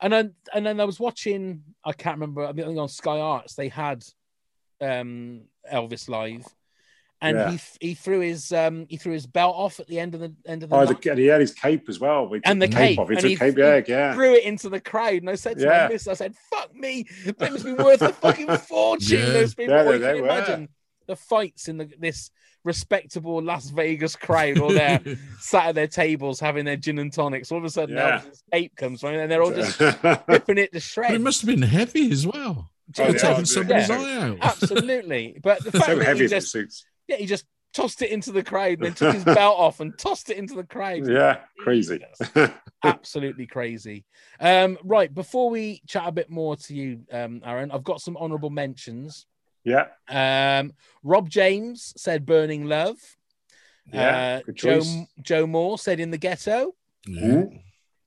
[0.00, 3.54] And then and then I was watching, I can't remember, I think on Sky Arts
[3.54, 4.04] they had
[4.80, 6.44] um Elvis live.
[7.20, 7.50] And Yeah.
[7.50, 10.32] he he threw his um he threw his belt off at the end of the
[10.46, 12.28] end of the Oh, night, the, and he had his cape as well.
[12.28, 13.08] We and the took cape, off.
[13.08, 14.14] He and took he cape, threw, yeah, yeah.
[14.14, 15.14] threw it into the crowd.
[15.22, 15.86] And I said to Yeah.
[15.88, 19.30] my miss, I said, "Fuck me, that must be worth a fucking fortune." Yeah.
[19.30, 20.28] Those people, Yeah, they- you they can were.
[20.28, 20.68] imagine
[21.08, 22.30] the fights in the this
[22.64, 25.00] respectable Las Vegas crowd, all there
[25.40, 27.50] sat at their tables having their gin and tonics.
[27.50, 28.20] All of a sudden, Yeah.
[28.20, 29.80] Elvis's cape comes from, and they're all just
[30.28, 31.14] ripping it to But shreds.
[31.14, 32.70] it must have been heavy as well.
[32.98, 33.12] Oh, yeah.
[33.12, 33.98] taking somebody's yeah.
[33.98, 34.38] eye out.
[34.40, 35.38] Absolutely.
[35.42, 36.84] But the fact so that heavy he just suits.
[37.06, 39.96] yeah, he just tossed it into the crowd and then took his belt off and
[39.98, 41.06] tossed it into the crowd.
[41.06, 42.00] Yeah, crazy.
[42.84, 44.04] Absolutely crazy.
[44.40, 48.16] Um, right, before we chat a bit more to you, um, Aaron, I've got some
[48.16, 49.26] honorable mentions.
[49.64, 50.72] yeah, Um,
[51.02, 52.96] Rob James said Burning Love.
[53.92, 54.40] yeah.
[54.48, 54.82] Uh, Joe.
[55.20, 56.74] Joe Moore said In the Ghetto.
[57.06, 57.44] Yeah.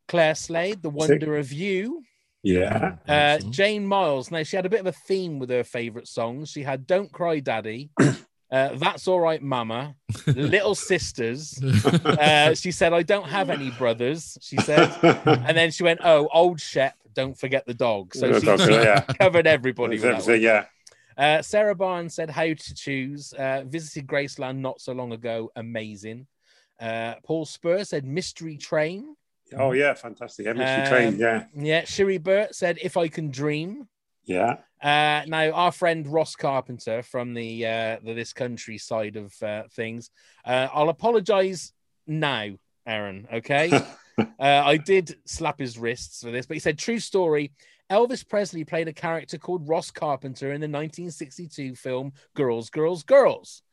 [0.07, 2.03] Claire Slade, The Wonder of You.
[2.43, 2.95] Yeah.
[3.07, 3.51] Uh, Awesome.
[3.51, 4.31] Jane Miles.
[4.31, 6.49] Now she had a bit of a theme with her favorite songs.
[6.49, 9.95] She had "Don't Cry, Daddy," uh, "That's All Right, Mama,"
[10.27, 11.59] "Little Sisters."
[12.03, 16.27] Uh, she said, "I don't have any brothers." She said, and then she went, "Oh,
[16.33, 19.01] Old Shep, don't forget the dog." So The she, dog, she yeah.
[19.01, 19.99] covered everybody.
[19.99, 20.41] With that one.
[20.41, 20.65] yeah.
[21.17, 25.51] Uh, Sarah Barnes said, "How to choose." Uh, visited Graceland not so long ago.
[25.55, 26.25] Amazing.
[26.79, 29.15] Uh, Paul Spur said, "Mystery Train."
[29.57, 30.45] Oh, yeah, fantastic.
[30.45, 31.45] Yeah, mystery Um, train, yeah.
[31.55, 33.87] Yeah, Sherry Burt said, "If I can dream."
[34.23, 34.57] Yeah.
[34.81, 39.63] Uh, now, our friend Ross Carpenter from the uh, the this country side of uh,
[39.71, 40.09] things,
[40.45, 41.73] uh, I'll apologise
[42.07, 42.49] now,
[42.85, 43.27] Aaron.
[43.31, 43.71] Okay,
[44.17, 47.51] uh, I did slap his wrists for this, but he said, "True story."
[47.91, 53.63] Elvis Presley played a character called Ross Carpenter in the 1962 film Girls, Girls, Girls.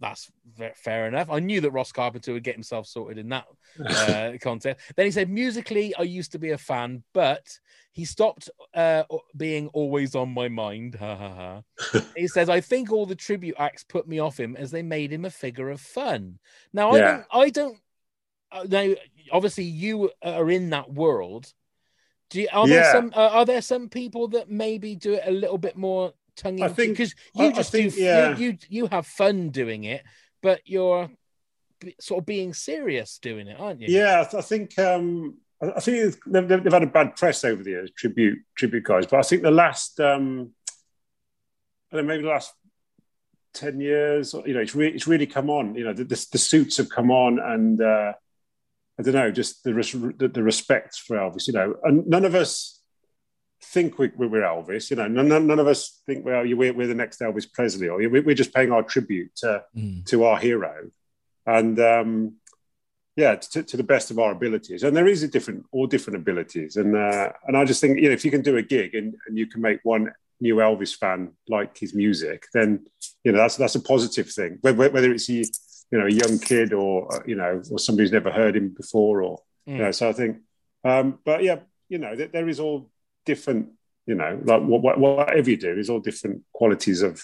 [0.00, 0.30] That's
[0.76, 1.28] fair enough.
[1.30, 3.46] I knew that Ross Carpenter would get himself sorted in that
[3.96, 4.92] uh, context.
[4.96, 7.46] Then he said, musically, I used to be a fan, but
[7.92, 9.04] he stopped uh,
[9.36, 10.94] being always on my mind.
[10.94, 11.62] Ha ha ha.
[12.16, 15.12] he says, I think all the tribute acts put me off him as they made
[15.12, 16.38] him a figure of fun.
[16.72, 17.04] Now, I Yeah.
[17.06, 17.78] don't, I don't,
[18.52, 18.94] uh, now,
[19.32, 21.52] obviously, you are in that world.
[22.30, 25.30] Do you, are there some uh, are there some people that maybe do it a
[25.30, 26.76] little bit more tongue I in cheek?
[26.76, 28.36] think- because you I just think, do yeah.
[28.36, 30.02] you, you you have fun doing it,
[30.42, 31.10] but you're
[32.00, 33.86] sort of being serious doing it, aren't you?
[33.88, 37.70] Yeah, I, think um, I I think they've, they've had a bad press over the
[37.70, 39.06] years, tribute tribute guys.
[39.06, 40.50] But I think the last, um,
[41.92, 42.52] I don't know, maybe the last
[43.54, 44.34] ten years.
[44.46, 45.74] You know, it's really it's really come on.
[45.74, 48.12] You know, the, the, the suits have come on, and uh,
[48.98, 51.46] I don't know, just the, res- the the respect for Elvis.
[51.46, 52.77] You know, and none of us
[53.62, 54.90] think we, we're Elvis.
[54.90, 58.20] You know, none, none of us think we're, we're the next Elvis Presley, or we-
[58.20, 60.04] we're just paying our tribute to Mm.
[60.06, 60.90] to our hero,
[61.46, 62.34] and um,
[63.16, 64.82] yeah, to, to the best of our abilities.
[64.84, 68.08] And there is a different, all different abilities, and uh, and I just think you
[68.08, 70.94] know if you can do a gig and, and you can make one new Elvis
[70.96, 72.86] fan like his music, then
[73.24, 74.58] you know that's that's a positive thing.
[74.60, 75.44] Whether, whether it's you,
[75.90, 78.68] you know a young kid or uh, you know or somebody who's never heard him
[78.68, 79.38] before, or
[79.68, 79.72] Mm.
[79.72, 79.90] you know.
[79.90, 80.38] So I think,
[80.84, 81.58] um, but yeah,
[81.90, 82.90] you know, there, there is all
[83.28, 83.62] different.
[84.06, 87.22] You know, like what, what, whatever you do, is all different qualities of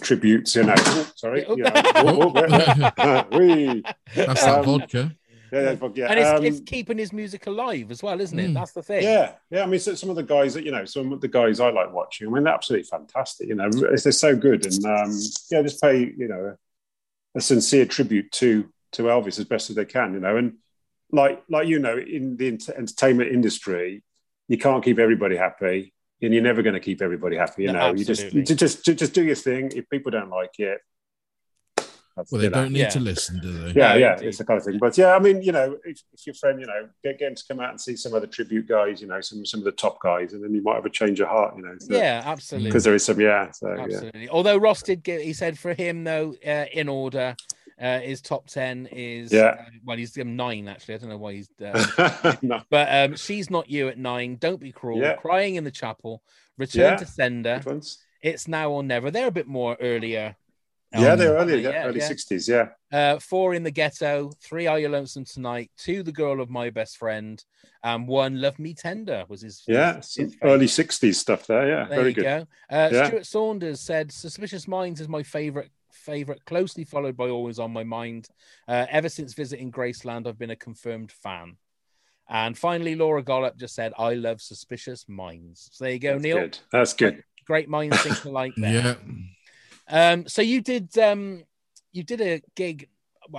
[0.00, 0.54] tributes.
[0.54, 2.32] You know, Oh, sorry, you know, oh,
[2.98, 3.82] oh, wee.
[4.14, 5.16] That's that Um, vodka.
[5.52, 6.10] Yeah, that's vodka, yeah.
[6.10, 8.50] and it's, Um, it's keeping his music alive as well, isn't it?
[8.50, 8.54] Mm.
[8.54, 9.02] That's the thing.
[9.02, 9.64] Yeah, yeah.
[9.64, 11.70] I mean, so, some of the guys that you know, some of the guys I
[11.70, 12.28] like watching.
[12.28, 13.48] I mean, they're absolutely fantastic.
[13.48, 15.10] You know, they're so good, and um,
[15.50, 16.54] yeah, just pay you know
[17.34, 18.50] a, a sincere tribute to
[18.92, 20.14] to Elvis as best as they can.
[20.14, 20.58] You know, and
[21.10, 24.04] like like you know, in the ent- entertainment industry,
[24.50, 27.62] you can't keep everybody happy, and you're never going to keep everybody happy.
[27.62, 28.40] You No, know, you just absolutely.
[28.40, 29.70] you just just just do your thing.
[29.80, 30.80] If people don't like it,
[32.16, 32.62] that's, Well, they you know.
[32.62, 32.88] don't need Yeah.
[32.88, 33.72] to listen, do they?
[33.80, 34.26] Yeah, yeah, indeed.
[34.28, 34.78] it's the kind of thing.
[34.78, 37.34] But yeah, I mean, you know, if, if your friend, you know, get, get him
[37.36, 39.64] to come out and see some of the tribute guys, you know, some some of
[39.64, 41.76] the top guys, and then you might have a change of heart, you know.
[41.88, 42.68] Yeah, absolutely.
[42.70, 43.52] because there is some, yeah.
[43.52, 44.28] So yeah, Absolutely.
[44.28, 47.36] Although Ross did give, he said for him though, uh, in order,
[47.80, 49.56] uh, his top ten is Yeah.
[49.58, 50.94] uh, well, he's um, nine actually.
[50.94, 51.48] I don't know why he's.
[51.62, 54.36] Uh, no, but um, she's not you at nine.
[54.36, 55.00] Don't be cruel.
[55.00, 55.14] Yeah.
[55.16, 56.22] Crying in the chapel.
[56.58, 56.96] Return Yeah.
[56.96, 57.62] to sender.
[58.22, 59.10] It's now or never.
[59.10, 60.36] They're a bit more earlier.
[60.92, 61.60] Yeah, they're they?
[61.60, 62.70] yeah, early sixties, yeah.
[62.92, 64.32] Uh, four in the ghetto.
[64.42, 65.70] Three are you lonesome tonight.
[65.78, 67.42] Two the girl of my best friend.
[67.84, 69.62] And one love me tender was his.
[69.68, 71.68] Yeah, his- his early sixties stuff there.
[71.68, 72.24] Yeah, There very you good.
[72.24, 72.46] go.
[72.68, 73.06] Uh.
[73.06, 75.70] Stuart Saunders said, "Suspicious Minds is my favorite."
[76.00, 78.28] Favorite, closely followed by Always on My Mind.
[78.66, 81.56] Uh, ever since visiting Graceland, I've been a confirmed fan.
[82.28, 86.22] And finally, Laura Gollop just said, "I love Suspicious Minds." So there you go, That's
[86.22, 86.38] Neil.
[86.38, 86.58] good.
[86.72, 87.24] That's good.
[87.46, 88.52] Great minds think alike.
[88.56, 88.96] There.
[89.92, 90.12] Yeah.
[90.12, 91.42] Um, so you did um,
[91.92, 92.88] you did a gig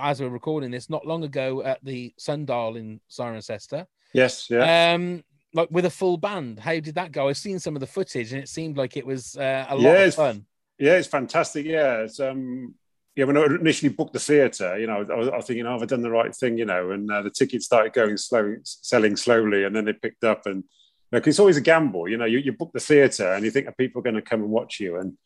[0.00, 3.86] as we're recording this not long ago at the Sundial in Cirencester.
[4.12, 4.92] Yes, yeah.
[4.94, 6.58] Um, like with a full band.
[6.60, 7.28] How did that go?
[7.28, 9.82] I've seen some of the footage and it seemed like it was uh, a lot
[9.92, 10.44] Yeah, of fun.
[10.82, 11.64] Yeah, it's fantastic.
[11.64, 12.74] Yeah, it's um,
[13.14, 13.26] yeah.
[13.26, 15.82] When I initially booked the theatre, you know, I was, I was thinking, oh, have
[15.82, 16.58] I done the right thing?
[16.58, 20.24] You know, and uh, the tickets started going slow, selling slowly, and then they picked
[20.24, 20.44] up.
[20.44, 20.64] And
[21.12, 22.08] like, it's always a gamble.
[22.08, 24.40] You know, you, you book the theatre, and you think are people going to come
[24.42, 25.16] and watch you, and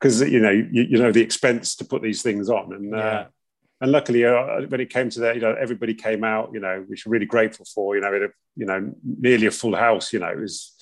[0.00, 2.98] because you know, you, you know the expense to put these things on, and Yeah.
[2.98, 3.26] uh,
[3.82, 6.52] and luckily, uh, when it came to that, you know, everybody came out.
[6.54, 7.96] You know, which we're really grateful for.
[7.96, 10.10] You know, it, you know, nearly a full house.
[10.14, 10.72] You know, it was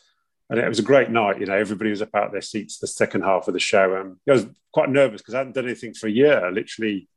[0.51, 1.41] and it was a great night.
[1.41, 3.97] You know, everybody was up out their seats the second half of the show.
[3.97, 6.51] Um, I was quite nervous because I hadn't done anything for a year.
[6.51, 7.09] Literally,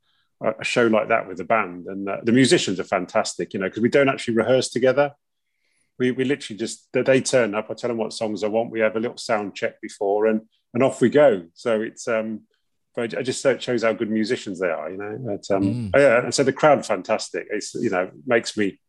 [0.41, 3.53] a, show like that with a band, and uh, the musicians are fantastic.
[3.53, 5.13] You know, because we don't actually rehearse together.
[5.99, 7.67] We, we literally just they turn up.
[7.69, 8.71] I tell them what songs I want.
[8.71, 10.41] We have a little sound check before, and
[10.73, 11.43] and off we go.
[11.55, 12.41] So it's um,
[12.95, 14.91] but I just so it shows how good musicians they are.
[14.91, 15.91] You know, but, um, Mm.
[15.95, 17.47] oh, yeah, and so the crowd fantastic.
[17.49, 18.79] It's you know makes me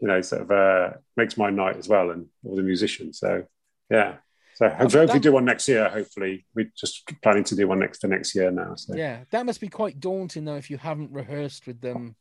[0.00, 3.18] you know, sort of uh, makes my night as well, and all the musicians.
[3.18, 3.44] So,
[3.94, 4.16] yeah.
[4.54, 5.88] So hopefully, hopefully do one next year.
[5.88, 8.74] Hopefully, we're just planning to do one next for next year now.
[8.76, 12.14] So Yeah, that must be quite daunting though if you haven't rehearsed with them.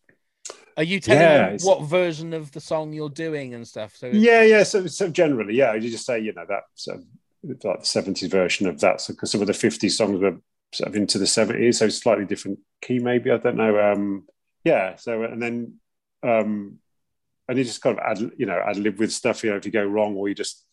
[0.76, 3.96] Are you telling Yeah, them what version of the song you're doing and stuff?
[3.96, 4.64] So yeah, yeah.
[4.64, 7.06] So, so generally, yeah, you just say you know that sort of
[7.64, 9.02] like the seventies version of that.
[9.02, 10.38] So because some of the fifties songs were
[10.74, 13.80] sort of into the seventies, so slightly different key, maybe I don't know.
[13.80, 14.26] Um,
[14.64, 14.96] yeah.
[14.96, 15.76] So and then
[16.24, 16.80] um,
[17.48, 19.44] and you just kind of add you know ad lib with stuff.
[19.44, 20.66] You know, if you go wrong, or you just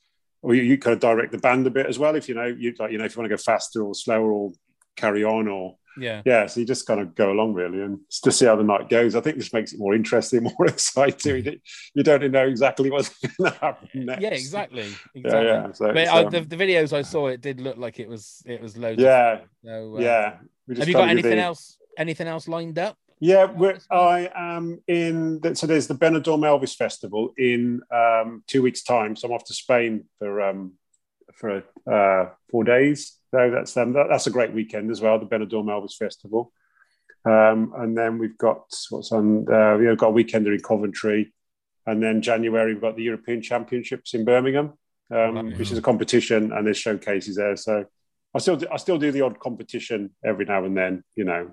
[0.42, 2.14] or you, you kind of direct the band a bit as well.
[2.16, 4.32] If you know you like you know if you want to go faster or slower
[4.32, 4.52] or
[4.96, 8.22] carry on or yeah, yeah, so you just kind of go along really and just
[8.24, 9.16] to see how the night goes.
[9.16, 11.44] I think this makes it more interesting, more exciting.
[11.44, 11.60] You-
[11.94, 14.22] You don't know exactly what's going to happen next.
[14.22, 14.82] yeah, exactly,
[15.14, 15.46] exactly.
[15.48, 15.72] yeah.
[15.72, 18.08] So But it's, uh, um, the, the videos I saw, it did look like it
[18.08, 18.98] was it was loads.
[19.00, 19.40] of yeah.
[19.64, 20.36] So, uh, yeah.
[20.78, 21.76] Have you got anything the- else?
[21.98, 22.96] Anything else lined up?
[23.22, 25.54] Yeah, we're, I am in.
[25.54, 29.14] So there's the Benidorm Elvis Festival in um, two weeks' time.
[29.14, 30.72] So I'm off to Spain for um,
[31.34, 33.18] for uh, four days.
[33.30, 35.18] So that's um, that, that's a great weekend as well.
[35.18, 36.50] The Benidorm Elvis Festival,
[37.26, 39.52] um, and then we've got what's on.
[39.52, 41.34] Uh, we've got a weekender in Coventry,
[41.86, 44.72] and then January we've got the European Championships in Birmingham,
[45.10, 45.42] um, Wow.
[45.58, 47.56] which is a competition, and there's showcases there.
[47.56, 47.84] So
[48.34, 51.50] I still do, I still do the odd competition every now and then, you know.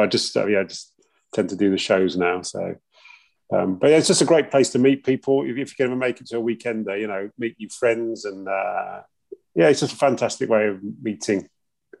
[0.00, 0.92] I just uh, yeah, just
[1.34, 2.42] tend to do the shows now.
[2.42, 2.76] So,
[3.52, 5.44] um, but yeah, it's just a great place to meet people.
[5.44, 7.68] If, if you can ever make it to a weekend there, you know, meet new
[7.68, 9.02] friends, and uh,
[9.54, 11.48] yeah, it's just a fantastic way of meeting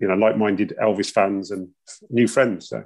[0.00, 1.68] you know like-minded Elvis fans and
[2.10, 2.68] new friends.
[2.68, 2.84] So.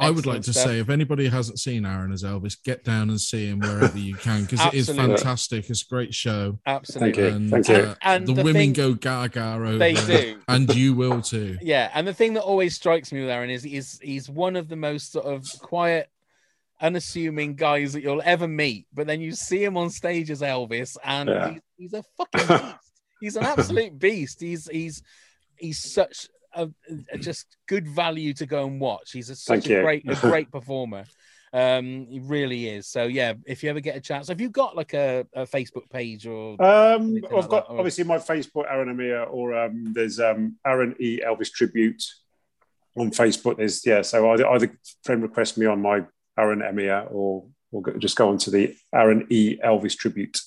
[0.00, 0.64] I would like Excellent to stuff.
[0.64, 4.16] say, if anybody hasn't seen Aaron as Elvis, get down and see him wherever you
[4.16, 5.68] can because it is fantastic.
[5.70, 6.58] It's a great show.
[6.66, 7.22] Absolutely.
[7.22, 7.28] you.
[7.28, 7.74] And, Thank you.
[7.76, 10.40] uh, And the, the women thing- go gaga over They it, do.
[10.48, 11.58] and you will too.
[11.62, 14.68] Yeah, and the thing that always strikes me with Aaron is he's he's one of
[14.68, 16.08] the most sort of quiet,
[16.80, 18.86] unassuming guys that you'll ever meet.
[18.92, 21.50] But then you see him on stage as Elvis, and Yeah.
[21.50, 22.76] he's, he's a fucking beast.
[23.20, 24.40] he's an absolute beast.
[24.40, 25.02] He's he's
[25.56, 26.68] he's such a,
[27.12, 29.12] a just good value to go and watch.
[29.12, 29.82] He's a, such Thank a you.
[29.82, 31.04] great a great performer.
[31.52, 32.86] Um, he really is.
[32.86, 35.90] So yeah, if you ever get a chance, have you got like a, a Facebook
[35.90, 39.92] page or Um, I've like got that, or- obviously my Facebook Aaron Amir, or um,
[39.92, 42.02] there's um, Aaron E Elvis tribute
[42.96, 43.56] on Facebook.
[43.56, 46.04] There's yeah, so either, either friend request me on my
[46.38, 50.40] Aaron Amir, or or go, just go on to the Aaron E Elvis tribute.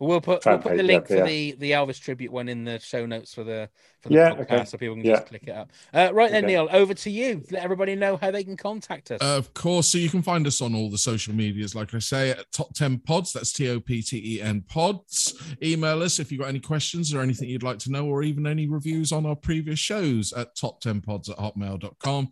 [0.00, 1.24] We'll put we'll put the link yeah, for yeah.
[1.24, 3.68] the the Elvis tribute one in the show notes for the
[4.00, 4.64] for the Yeah, podcast, okay.
[4.64, 5.16] so people can Yeah.
[5.16, 5.70] just click it up.
[5.92, 6.54] Uh, right then, Okay.
[6.54, 7.44] Neil, over to you.
[7.50, 9.20] Let everybody know how they can contact us.
[9.20, 11.98] Uh, of course, so you can find us on all the social medias, like I
[11.98, 13.34] say, at Top 10 Pods.
[13.34, 15.34] That's T O P T E N Pods.
[15.62, 18.46] Email us if you've got any questions or anything you'd like to know, or even
[18.46, 22.30] any reviews on our previous shows at top10pods at hotmail.com.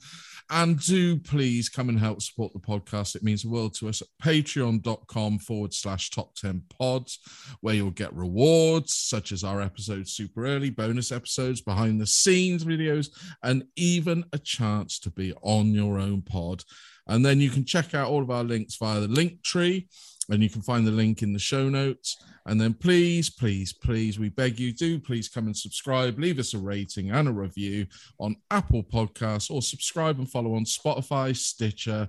[0.51, 3.15] And do please come and help support the podcast.
[3.15, 7.19] It means the world to us at patreon.com forward slash top 10 pods,
[7.61, 12.65] where you'll get rewards such as our episodes super early, bonus episodes, behind the scenes
[12.65, 13.09] videos,
[13.43, 16.63] and even a chance to be on your own pod.
[17.07, 19.89] And then you can check out all of our links via the link tree,
[20.29, 22.23] and you can find the link in the show notes.
[22.47, 26.55] And then please, please, please, we beg you, do please come and subscribe, leave us
[26.55, 27.87] a rating and a review
[28.19, 32.09] on Apple Podcasts, or subscribe and follow on Spotify, Stitcher,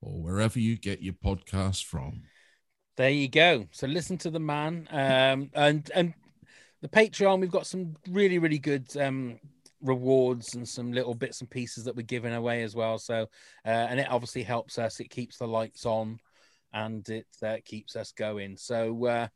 [0.00, 2.22] or wherever you get your podcasts from.
[2.96, 3.66] There you go.
[3.72, 4.88] So listen to the man.
[4.90, 6.14] Um, and and
[6.82, 9.38] the Patreon, we've got some really really good um
[9.82, 12.98] rewards and some little bits and pieces that we're giving away as well.
[12.98, 13.28] So
[13.64, 14.98] uh, and it obviously helps us.
[15.00, 16.18] It keeps the lights on,
[16.76, 18.56] and it uh, keeps us going.
[18.56, 19.06] So.
[19.06, 19.26] uh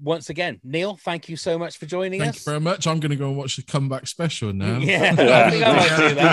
[0.00, 2.36] once again, Neil, thank you so much for joining Thank us.
[2.36, 2.86] Thank you very much.
[2.86, 4.78] I'm going to go and watch the comeback special now.
[4.78, 5.72] Yeah, I think I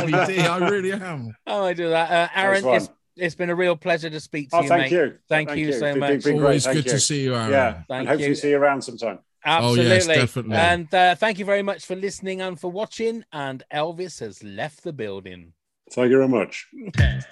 [0.05, 0.51] might do that.
[0.61, 1.35] I really am.
[1.47, 2.11] Oh, I do that.
[2.11, 2.75] Uh, Aaron, one.
[2.75, 4.91] it's, it's been a real pleasure to speak to Oh, you, thank mate.
[4.91, 5.17] you.
[5.27, 6.09] Thank, you, so Been- much.
[6.09, 6.43] been- been.
[6.43, 7.49] Always Thank good to see you, Aaron.
[7.49, 8.35] Yeah, Thank and hopefully you.
[8.35, 9.17] see you around sometime.
[9.43, 9.85] Absolutely.
[9.91, 10.57] Oh, yes, definitely.
[10.57, 13.23] And uh, thank you very much for listening and for watching.
[13.33, 15.53] And Elvis has left the building.
[15.91, 16.67] Thank you very much.
[16.97, 17.23] 10,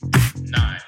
[0.44, 0.80] 9,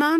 [0.00, 0.19] Mom